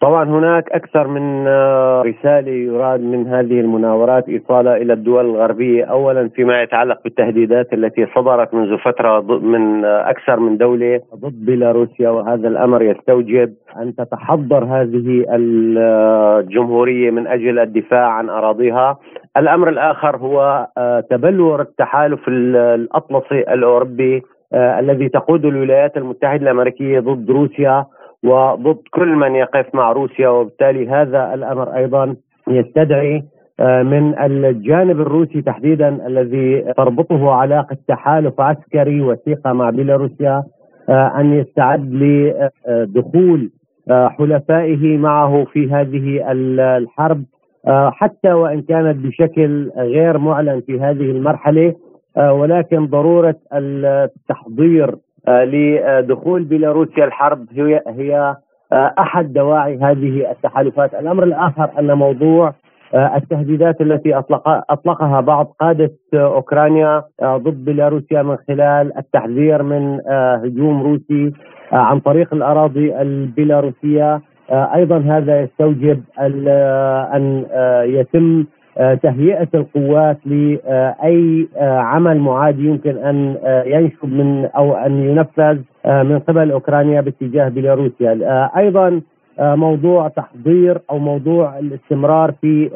طبعا 0.00 0.24
هناك 0.24 0.72
أكثر 0.72 1.08
من 1.08 1.46
آه، 1.48 2.02
رسالة 2.02 2.50
يراد 2.50 3.00
من 3.00 3.26
هذه 3.26 3.60
المناورات 3.60 4.28
ايصالها 4.28 4.76
إلى 4.76 4.92
الدول 4.92 5.24
الغربية 5.24 5.84
اولا 5.84 6.28
فيما 6.28 6.62
يتعلق 6.62 7.02
بالتهديدات 7.04 7.72
التي 7.72 8.06
صدرت 8.16 8.54
منذ 8.54 8.78
فترة 8.78 9.20
من 9.38 9.84
آه، 9.84 10.10
أكثر 10.10 10.40
من 10.40 10.56
دولة 10.56 11.00
ضد 11.14 11.44
بيلاروسيا 11.44 12.10
وهذا 12.10 12.48
الأمر 12.48 12.82
يستوجب 12.82 13.54
أن 13.76 13.94
تتحضر 13.94 14.64
هذه 14.64 15.24
الجمهورية 15.30 17.10
من 17.10 17.26
أجل 17.26 17.58
الدفاع 17.58 18.06
عن 18.06 18.28
أراضيها. 18.28 18.98
الأمر 19.36 19.68
الآخر 19.68 20.16
هو 20.16 20.66
آه، 20.78 21.00
تبلور 21.00 21.60
التحالف 21.60 22.28
الأطلسي 22.28 23.40
الأوروبي 23.40 24.22
الذي 24.54 25.08
تقود 25.08 25.44
الولايات 25.44 25.96
المتحدة 25.96 26.42
الأمريكية 26.42 27.00
ضد 27.00 27.30
روسيا 27.30 27.86
وضد 28.24 28.78
كل 28.90 29.08
من 29.08 29.34
يقف 29.34 29.74
مع 29.74 29.92
روسيا 29.92 30.28
وبالتالي 30.28 30.88
هذا 30.88 31.34
الأمر 31.34 31.76
أيضا 31.76 32.16
يستدعي 32.48 33.24
آه، 33.60 33.82
من 33.82 34.18
الجانب 34.18 35.00
الروسي 35.00 35.42
تحديدا 35.42 36.06
الذي 36.06 36.72
تربطه 36.76 37.30
علاقة 37.30 37.76
تحالف 37.88 38.40
عسكري 38.40 39.00
وثيقة 39.00 39.52
مع 39.52 39.70
بيلاروسيا 39.70 40.42
آه، 40.88 41.12
أن 41.20 41.32
يستعد 41.32 41.92
لدخول 41.92 43.50
آه، 43.90 44.08
حلفائه 44.08 44.98
معه 44.98 45.44
في 45.44 45.70
هذه 45.70 46.32
الحرب 46.76 47.24
حتى 47.68 48.32
وإن 48.32 48.62
كانت 48.62 48.96
بشكل 49.06 49.70
غير 49.76 50.18
معلن 50.18 50.60
في 50.66 50.80
هذه 50.80 51.10
المرحلة 51.10 51.74
ولكن 52.16 52.86
ضرورة 52.86 53.36
التحضير 53.52 54.96
لدخول 55.28 56.44
بيلاروسيا 56.44 57.04
الحرب. 57.04 57.46
هي 57.52 57.82
هي 57.86 58.36
آه، 58.72 58.94
أحد 58.98 59.32
دواعي 59.32 59.78
هذه 59.78 60.30
التحالفات، 60.30 60.94
الأمر 60.94 61.24
الآخر 61.24 61.70
أن 61.78 61.92
موضوع 61.92 62.54
آه، 62.94 63.16
التهديدات 63.16 63.80
التي 63.80 64.18
اطلق 64.18 64.42
أطلقها 64.70 65.20
بعض 65.20 65.54
قادة 65.60 65.92
أوكرانيا 66.14 67.04
ضد 67.22 67.64
بيلاروسيا 67.64 68.22
من 68.22 68.36
خلال 68.48 68.98
التحذير 68.98 69.62
من 69.62 70.00
هجوم 70.44 70.82
روسي 70.82 71.32
عن 71.72 72.00
طريق 72.00 72.34
الأراضي 72.34 73.00
البيلاروسية. 73.00 74.20
أيضا 74.52 74.98
هذا 74.98 75.40
يستوجب 75.40 76.02
أن 76.20 77.46
يتم 77.84 78.40
آه، 78.40 78.59
تهيئة 78.76 79.48
القوات 79.54 80.18
لاي 80.26 81.48
آه، 81.56 81.78
عمل 81.78 82.18
معادي 82.18 82.66
يمكن 82.66 82.96
أن 82.96 83.36
آه، 83.44 83.62
ينشب 83.64 84.04
من 84.04 84.44
أو 84.56 84.74
أن 84.74 85.02
ينفذ 85.10 85.58
من 85.86 86.18
قبل 86.18 86.50
أوكرانيا 86.50 87.00
باتجاه 87.00 87.48
بيلاروسيا. 87.48 88.50
أيضا 88.56 89.00
موضوع 89.38 90.08
تحضير 90.08 90.78
أو 90.90 90.98
موضوع 90.98 91.58
الاستمرار 91.58 92.32
في 92.40 92.68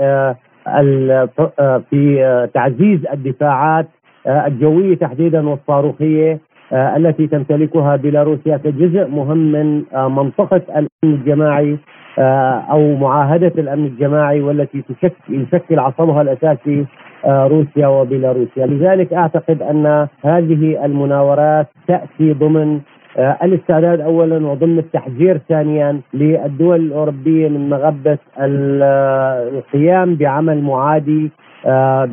في 1.90 2.48
تعزيز 2.54 3.06
الدفاعات 3.12 3.86
الجوية 4.26 4.96
تحديدا 4.96 5.48
والصاروخية 5.48 6.38
التي 6.72 7.26
تمتلكها 7.26 7.96
بيلاروسيا 7.96 8.56
كجزء 8.56 9.06
مهم 9.08 9.52
من 9.52 9.82
منطقة 9.94 10.56
الأمن 10.56 10.88
الجماعي. 11.04 11.72
آه، 11.72 11.78
أو 12.18 12.96
معاهدة 12.96 13.52
الأمن 13.58 13.86
الجماعي 13.86 14.40
والتي 14.40 14.82
يشكل 15.28 15.78
عصبها 15.78 16.22
الأساسي 16.22 16.86
آه، 17.24 17.46
روسيا 17.46 17.86
وبيلاروسيا، 17.86 18.66
لذلك 18.66 19.12
أعتقد 19.12 19.62
أن 19.62 20.08
هذه 20.24 20.84
المناورات 20.84 21.66
تأتي 21.88 22.32
ضمن 22.32 22.80
آه، 23.18 23.38
الاستعداد 23.42 24.00
اولا 24.00 24.46
وضمن 24.46 24.78
التحذير 24.78 25.40
ثانيا 25.48 26.00
للدول 26.14 26.80
الأوروبية 26.80 27.48
من 27.48 27.68
مغبة 27.70 28.18
القيام 28.38 30.14
بعمل 30.14 30.62
معادي 30.62 31.30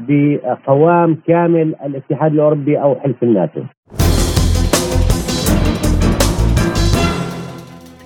بقوام 0.08 1.18
كامل 1.28 1.76
الاتحاد 1.86 2.34
الأوروبي 2.34 2.82
أو 2.82 2.96
حلف 2.96 3.24
الناتو. 3.24 3.62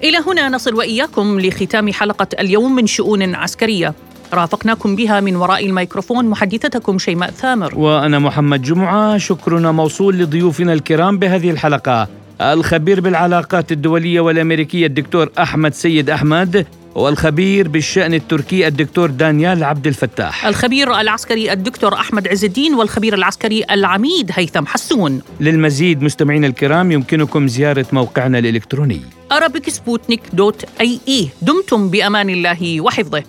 إلى 0.06 0.18
هنا 0.28 0.50
نصل 0.50 0.76
وإياكم 0.76 1.40
لختام 1.40 1.94
حلقة 1.94 2.28
اليوم 2.40 2.76
من 2.76 2.88
شؤون 2.88 3.36
عسكرية. 3.36 3.94
رافقناكم 4.34 4.96
بها 4.96 5.20
من 5.20 5.36
وراء 5.36 5.66
الميكروفون 5.66 6.26
محدثتكم 6.26 6.98
شيماء 6.98 7.32
ثامر. 7.32 7.80
وأنا 7.80 8.20
محمد 8.20 8.62
جمعة. 8.62 9.18
شكرنا 9.18 9.72
موصول 9.72 10.18
لضيوفنا 10.18 10.74
الكرام 10.74 11.20
بهذه 11.20 11.52
الحلقة. 11.52 12.08
الخبير 12.42 13.02
بالعلاقات 13.02 13.72
الدولية 13.72 14.20
والأمريكية 14.20 14.86
الدكتور 14.86 15.30
أحمد 15.40 15.74
سيد 15.74 16.10
أحمد 16.10 16.66
والخبير 16.96 17.68
بالشأن 17.68 18.14
التركي 18.14 18.68
الدكتور 18.68 19.10
دانيال 19.10 19.64
عبد 19.64 19.88
الفتاح. 19.88 20.46
الخبير 20.46 21.00
العسكري 21.00 21.52
الدكتور 21.52 21.94
أحمد 21.94 22.28
عز 22.28 22.46
الدين 22.46 22.74
والخبير 22.74 23.14
العسكري 23.14 23.64
العميد 23.72 24.32
هيثم 24.34 24.66
حسون. 24.66 25.22
للمزيد 25.40 26.02
مستمعين 26.02 26.46
الكرام 26.46 26.92
يمكنكم 26.92 27.48
زيارة 27.48 27.86
موقعنا 27.92 28.40
الإلكتروني. 28.40 29.02
Arabicsputnik.ie 29.34 31.24
دمتم 31.42 31.90
بأمان 31.90 32.30
الله 32.30 32.82
وحفظه. 32.82 33.24